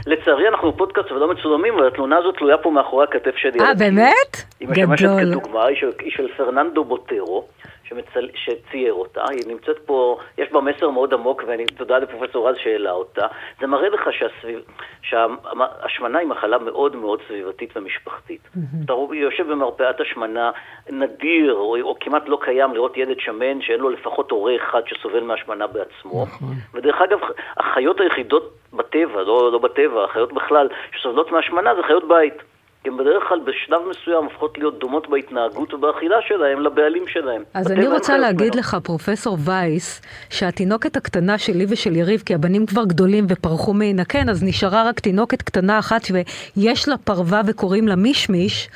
לצערי 0.07 0.47
אנחנו 0.47 0.77
פודקאסט 0.77 1.11
ולא 1.11 1.31
מצולמים, 1.33 1.73
אבל 1.73 1.87
התלונה 1.87 2.17
הזאת 2.17 2.35
תלויה 2.37 2.57
פה 2.57 2.71
מאחורי 2.71 3.03
הכתף 3.03 3.35
שלי. 3.35 3.59
אה, 3.59 3.73
באמת? 3.73 4.43
היא 4.59 4.67
משמשת 4.69 5.09
כדוגמה, 5.19 5.65
היא 5.99 6.11
של 6.11 6.27
פרננדו 6.37 6.83
בוטרו. 6.83 7.45
שמצל... 7.91 8.29
שצייר 8.35 8.93
אותה, 8.93 9.23
היא 9.29 9.39
נמצאת 9.47 9.77
פה, 9.85 10.17
יש 10.37 10.51
בה 10.51 10.61
מסר 10.61 10.89
מאוד 10.89 11.13
עמוק, 11.13 11.43
ואני 11.47 11.65
תודה 11.65 11.97
לפרופסור 11.97 12.49
רז 12.49 12.55
שהעלה 12.63 12.91
אותה. 12.91 13.27
זה 13.59 13.67
מראה 13.67 13.89
לך 13.89 14.01
שהסביב... 14.11 14.59
שההשמנה 15.01 16.19
היא 16.19 16.27
מחלה 16.27 16.57
מאוד 16.57 16.95
מאוד 16.95 17.19
סביבתית 17.27 17.77
ומשפחתית. 17.77 18.41
Mm-hmm. 18.43 18.85
אתה 18.85 18.93
יושב 19.13 19.51
במרפאת 19.51 19.99
השמנה, 19.99 20.51
נדיר 20.89 21.53
או, 21.53 21.77
או 21.81 21.95
כמעט 21.99 22.23
לא 22.27 22.37
קיים 22.41 22.73
לראות 22.73 22.97
ילד 22.97 23.19
שמן 23.19 23.61
שאין 23.61 23.79
לו 23.79 23.89
לפחות 23.89 24.31
הורה 24.31 24.55
אחד 24.55 24.81
שסובל 24.85 25.23
מהשמנה 25.23 25.67
בעצמו. 25.67 26.25
Mm-hmm. 26.25 26.45
ודרך 26.73 27.01
אגב, 27.01 27.19
החיות 27.57 27.99
היחידות 27.99 28.53
בטבע, 28.73 29.23
לא, 29.23 29.51
לא 29.51 29.59
בטבע, 29.59 30.03
החיות 30.03 30.33
בכלל, 30.33 30.67
שסובלות 30.95 31.31
מהשמנה 31.31 31.75
זה 31.75 31.83
חיות 31.83 32.07
בית. 32.07 32.50
הן 32.85 32.97
בדרך 32.97 33.23
כלל 33.29 33.39
בשלב 33.39 33.81
מסוים 33.89 34.23
הופכות 34.23 34.57
להיות 34.57 34.79
דומות 34.79 35.09
בהתנהגות 35.09 35.73
ובאכילה 35.73 36.15
שלהם 36.27 36.61
לבעלים 36.61 37.07
שלהם. 37.07 37.43
אז 37.53 37.71
אני 37.71 37.87
רוצה 37.87 38.17
להגיד 38.17 38.55
לך, 38.55 38.77
פרופסור 38.83 39.37
וייס, 39.39 40.01
שהתינוקת 40.29 40.95
הקטנה 40.97 41.37
שלי 41.37 41.65
ושל 41.69 41.95
יריב, 41.95 42.23
כי 42.25 42.33
הבנים 42.33 42.65
כבר 42.65 42.85
גדולים 42.85 43.25
ופרחו 43.29 43.73
מעינקן, 43.73 44.29
אז 44.29 44.43
נשארה 44.43 44.83
רק 44.89 44.99
תינוקת 44.99 45.41
קטנה 45.41 45.79
אחת 45.79 46.01
ויש 46.11 46.89
לה 46.89 46.97
פרווה 46.97 47.41
וקוראים 47.47 47.87
לה 47.87 47.95
מישמיש, 47.95 48.69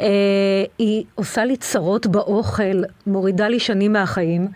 אה, 0.00 0.06
היא 0.78 1.04
עושה 1.14 1.44
לי 1.44 1.56
צרות 1.56 2.06
באוכל, 2.06 2.82
מורידה 3.06 3.48
לי 3.48 3.60
שנים 3.60 3.92
מהחיים, 3.92 4.48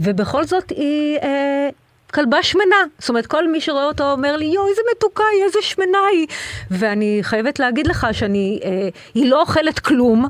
ובכל 0.00 0.44
זאת 0.44 0.70
היא... 0.70 1.18
אה, 1.18 1.68
כלבה 2.10 2.42
שמנה. 2.42 2.76
זאת 2.98 3.08
אומרת, 3.08 3.26
כל 3.26 3.48
מי 3.48 3.60
שרואה 3.60 3.84
אותו 3.84 4.12
אומר 4.12 4.36
לי, 4.36 4.44
יואו, 4.44 4.68
איזה 4.68 4.82
מתוקה 4.96 5.24
היא, 5.34 5.44
איזה 5.44 5.58
שמנה 5.62 5.98
היא. 6.12 6.26
ואני 6.70 7.18
חייבת 7.22 7.58
להגיד 7.58 7.86
לך 7.86 8.06
שאני, 8.12 8.60
אה, 8.64 8.88
היא 9.14 9.30
לא 9.30 9.40
אוכלת 9.40 9.78
כלום, 9.78 10.28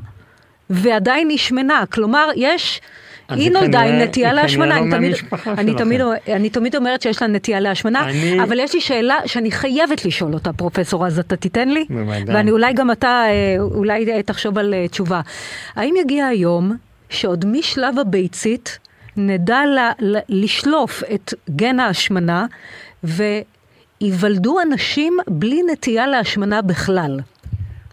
ועדיין 0.69 1.29
היא 1.29 1.37
שמנה. 1.37 1.83
כלומר, 1.91 2.29
יש... 2.35 2.81
היא 3.29 3.51
נולדה 3.51 3.81
עם 3.81 3.95
נטייה 3.95 4.33
להשמנה, 4.33 4.77
אני, 4.77 4.91
תמיד, 4.91 5.15
אני, 5.47 5.75
תמיד, 5.75 6.01
אני 6.27 6.49
תמיד 6.49 6.75
אומרת 6.75 7.01
שיש 7.01 7.21
לה 7.21 7.27
נטייה 7.27 7.59
להשמנה, 7.59 8.09
אני... 8.09 8.43
אבל 8.43 8.59
יש 8.59 8.73
לי 8.73 8.81
שאלה 8.81 9.17
שאני 9.25 9.51
חייבת 9.51 10.05
לשאול 10.05 10.33
אותה, 10.33 10.53
פרופסור, 10.53 11.07
אז 11.07 11.19
אתה 11.19 11.35
תיתן 11.35 11.69
לי? 11.69 11.85
ואני 12.27 12.51
אולי 12.51 12.73
גם 12.73 12.91
אתה, 12.91 13.23
אה, 13.27 13.55
אולי 13.59 14.23
תחשוב 14.23 14.57
על 14.57 14.73
אה, 14.73 14.87
תשובה. 14.87 15.21
האם 15.75 15.93
יגיע 16.01 16.27
היום 16.27 16.75
שעוד 17.09 17.45
משלב 17.45 17.99
הביצית, 17.99 18.79
נדע 19.17 19.65
ל- 19.65 20.05
ל- 20.15 20.43
לשלוף 20.43 21.03
את 21.13 21.33
גן 21.49 21.79
ההשמנה 21.79 22.45
וייוולדו 23.03 24.61
אנשים 24.61 25.17
בלי 25.27 25.61
נטייה 25.71 26.07
להשמנה 26.07 26.61
בכלל, 26.61 27.19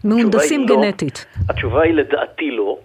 מהונדסים 0.03 0.65
לא. 0.67 0.75
גנטית. 0.75 1.25
התשובה 1.49 1.81
היא 1.83 1.93
לדעתי 1.93 2.51
לא. 2.51 2.77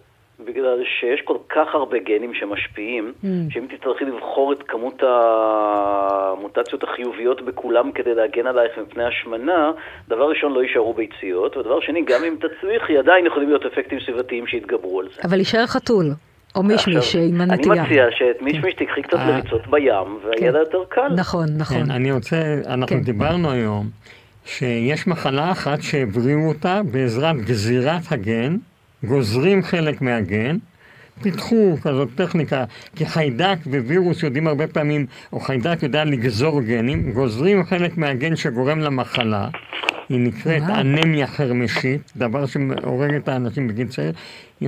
בגלל 0.45 0.83
שיש 1.01 1.21
כל 1.25 1.37
כך 1.49 1.75
הרבה 1.75 1.99
גנים 1.99 2.35
שמשפיעים, 2.35 3.13
mm. 3.23 3.27
שאם 3.51 3.67
תצטרכי 3.77 4.05
לבחור 4.05 4.53
את 4.53 4.63
כמות 4.63 5.03
המוטציות 5.03 6.83
החיוביות 6.83 7.43
בכולם 7.43 7.93
כדי 7.93 8.15
להגן 8.15 8.47
עלייך 8.47 8.73
מפני 8.79 9.05
השמנה, 9.05 9.73
דבר 10.09 10.29
ראשון 10.29 10.53
לא 10.53 10.63
יישארו 10.63 10.95
ביציות, 10.95 11.57
ודבר 11.57 11.81
שני, 11.81 12.03
גם 12.03 12.25
אם 12.25 12.37
תצליחי, 12.37 12.99
עדיין 12.99 13.27
יכולים 13.27 13.49
להיות 13.49 13.67
אפקטים 13.67 14.01
סביבתיים 14.01 14.47
שיתגברו 14.47 15.01
על 15.01 15.09
זה. 15.15 15.21
אבל 15.25 15.39
יישאר 15.39 15.67
חתול. 15.67 16.07
או 16.55 16.63
מישמיש 16.63 17.17
עם 17.17 17.41
הנטייה. 17.41 17.73
אני 17.75 17.83
מציע 17.83 18.05
שאת 18.11 18.43
מישמיש 18.43 18.75
תקחי 18.75 19.03
קצת 19.03 19.15
אה, 19.15 19.29
לריצות 19.31 19.67
בים, 19.67 20.19
והידע 20.25 20.53
כן. 20.53 20.59
יותר 20.59 20.79
קל. 20.89 21.09
נכון, 21.17 21.47
נכון. 21.57 21.85
כן, 21.85 21.91
אני 21.91 22.13
רוצה, 22.13 22.61
אנחנו 22.67 22.97
כן. 22.97 23.03
דיברנו 23.03 23.51
היום, 23.51 23.89
שיש 24.45 25.07
מחלה 25.07 25.53
אחת 25.53 25.83
שהבריאו 25.83 26.49
אותה 26.49 26.81
בעזרת 26.93 27.37
גזירת 27.37 28.03
הגן, 28.11 28.57
גוזרים 29.05 29.63
חלק 29.63 30.03
מהגן, 30.03 30.57
פיתחו 31.23 31.77
כזאת 31.83 32.09
טכניקה, 32.15 32.65
כי 32.97 33.07
חיידק 33.07 33.57
ווירוס 33.67 34.23
יודעים 34.23 34.47
הרבה 34.47 34.67
פעמים, 34.67 35.07
או 35.33 35.41
חיידק 35.41 35.83
יודע 35.83 36.05
לגזור 36.05 36.61
גנים, 36.61 37.13
גוזרים 37.13 37.65
חלק 37.65 37.97
מהגן 37.97 38.37
שגורם 38.37 38.81
למחלה, 38.81 39.49
היא 40.09 40.21
נקראת. 40.21 40.63
אנמיה 40.63 41.27
חרמשית, 41.27 42.13
דבר 42.17 42.47
שהורג 42.47 43.15
את 43.15 43.29
האנשים 43.29 43.69
בגיל 43.69 43.89
צעיר. 43.89 44.13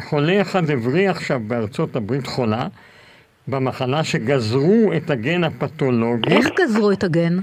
חולה 0.00 0.40
אחד 0.40 0.70
הבריא 0.70 1.10
עכשיו 1.10 1.40
בארצות 1.46 1.96
הברית 1.96 2.26
חולה, 2.26 2.66
במחלה 3.48 4.04
שגזרו 4.04 4.92
את 4.96 5.10
הגן 5.10 5.44
הפתולוגי. 5.44 6.30
איך 6.30 6.48
גזרו 6.60 6.92
את 6.92 7.04
הגן? 7.04 7.38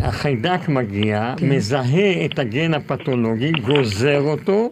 החיידק 0.00 0.68
מגיע, 0.68 1.34
כן. 1.36 1.48
מזהה 1.48 2.24
את 2.24 2.38
הגן 2.38 2.74
הפתולוגי, 2.74 3.52
גוזר 3.52 4.20
אותו, 4.20 4.70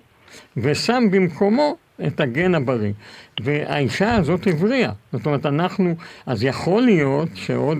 ושם 0.57 1.05
במקומו 1.11 1.77
את 2.07 2.21
הגן 2.21 2.55
הבריא. 2.55 2.93
והאישה 3.41 4.15
הזאת 4.15 4.47
הבריאה. 4.47 4.93
זאת 5.13 5.27
אומרת, 5.27 5.47
אנחנו, 5.47 5.95
אז 6.27 6.45
יכול 6.45 6.83
להיות 6.83 7.29
שעוד 7.35 7.79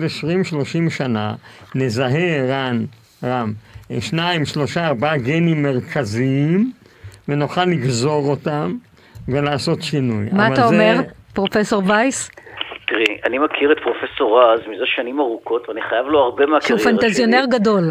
20-30 0.87 0.89
שנה 0.89 1.35
נזהה, 1.75 2.45
רן, 2.47 2.85
רם, 3.23 3.53
שניים, 3.99 4.45
שלושה, 4.45 4.87
ארבעה 4.87 5.17
גנים 5.17 5.63
מרכזיים, 5.63 6.71
ונוכל 7.29 7.65
לגזור 7.65 8.29
אותם 8.29 8.73
ולעשות 9.27 9.81
שינוי. 9.81 10.25
מה 10.31 10.47
אתה 10.47 10.55
זה- 10.55 10.63
אומר, 10.65 10.95
פרופסור 11.33 11.83
וייס? 11.87 12.31
תראי, 12.87 13.17
אני 13.25 13.37
מכיר 13.39 13.71
את 13.71 13.77
פרופסור 13.83 14.41
רז 14.43 14.59
מזה 14.59 14.83
שנים 14.85 15.19
ארוכות, 15.19 15.69
ואני 15.69 15.81
חייב 15.89 16.05
לו 16.07 16.19
הרבה 16.19 16.43
שהוא 16.43 16.51
מהקריירה 16.53 16.79
שלי. 16.83 16.91
פנטזיונר 16.93 17.43
גדול. 17.51 17.83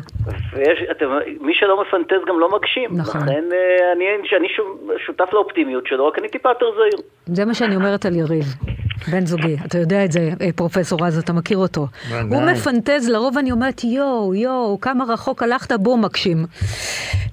ויש, 0.53 0.79
אתם, 0.91 1.07
מי 1.41 1.55
שלא 1.55 1.83
מפנטז 1.83 2.25
גם 2.29 2.41
לא 2.41 2.49
מגשים. 2.59 2.91
נכון. 2.93 3.21
לכן 3.23 3.45
אה, 3.53 3.93
אני, 3.97 4.05
אני 4.39 4.49
שותף 5.07 5.29
לאופטימיות 5.33 5.87
שלו, 5.87 6.07
רק 6.07 6.19
אני 6.19 6.29
טיפה 6.29 6.49
יותר 6.49 6.67
זהיר. 6.77 7.01
זה 7.27 7.45
מה 7.45 7.55
שאני 7.55 7.77
אומרת 7.77 8.07
על 8.07 8.17
יריב, 8.17 8.45
בן 9.11 9.27
זוגי. 9.27 9.57
אתה 9.65 9.79
יודע 9.79 10.05
את 10.05 10.13
זה, 10.13 10.31
אה, 10.41 10.49
פרופסור 10.57 11.07
רז, 11.07 11.19
אתה 11.19 11.33
מכיר 11.33 11.59
אותו. 11.59 11.89
הוא 12.31 12.43
מפנטז, 12.43 13.09
לרוב 13.09 13.39
אני 13.39 13.53
אומרת, 13.53 13.85
יואו, 13.85 14.35
יואו, 14.35 14.81
כמה 14.81 15.05
רחוק 15.05 15.43
הלכת, 15.43 15.73
בוא 15.73 15.99
מגשים. 15.99 16.47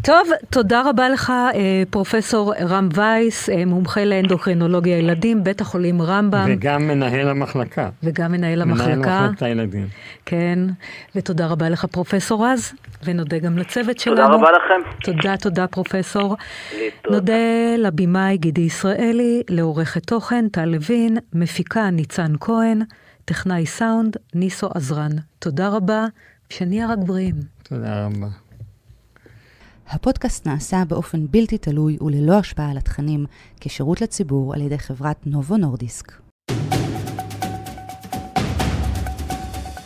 טוב, 0.01 0.29
תודה 0.49 0.81
רבה 0.89 1.09
לך, 1.09 1.29
אה, 1.29 1.83
פרופסור 1.89 2.53
רם 2.55 2.89
וייס, 2.93 3.49
אה, 3.49 3.65
מומחה 3.65 4.05
לאנדוקרינולוגיה 4.05 4.97
ילדים, 4.97 5.43
בית 5.43 5.61
החולים 5.61 6.01
רמב"ם, 6.01 6.45
וגם 6.47 6.87
מנהל 6.87 7.29
המחלקה. 7.29 7.89
וגם 8.03 8.31
מנהל 8.31 8.65
מנהל 8.65 8.91
המחלקה. 8.91 9.21
מחלקת 9.25 9.41
הילדים. 9.41 9.87
כן, 10.25 10.59
ותודה 11.15 11.47
רבה 11.47 11.69
לך, 11.69 11.85
פרופסור 11.85 12.47
רז, 12.47 12.73
ונודה 13.05 13.39
גם 13.39 13.57
לצוות 13.57 13.99
שלנו. 13.99 14.15
תודה 14.15 14.35
רבה 14.35 14.47
לכם. 14.51 14.89
תודה, 15.03 15.37
תודה, 15.37 15.67
פרופסור. 15.67 16.35
נודה 17.09 17.33
לבמאי 17.77 18.37
גידי 18.37 18.61
ישראלי, 18.61 19.43
לעורכת 19.49 20.05
תוכן 20.05 20.49
טל 20.49 20.65
לוין, 20.65 21.17
מפיקה 21.33 21.89
ניצן 21.89 22.33
כהן, 22.39 22.81
טכנאי 23.25 23.65
סאונד 23.65 24.17
ניסו 24.35 24.69
עזרן. 24.75 25.11
תודה 25.39 25.69
רבה, 25.69 26.05
שנהיה 26.49 26.87
רק 26.87 26.97
בריאים. 27.05 27.35
תודה 27.63 28.05
רבה. 28.05 28.27
הפודקאסט 29.89 30.47
נעשה 30.47 30.83
באופן 30.87 31.27
בלתי 31.31 31.57
תלוי 31.57 31.97
וללא 32.01 32.33
השפעה 32.37 32.71
על 32.71 32.77
התכנים, 32.77 33.25
כשירות 33.59 34.01
לציבור 34.01 34.53
על 34.53 34.61
ידי 34.61 34.79
חברת 34.79 35.27
נובו 35.27 35.57
נורדיסק. 35.57 36.11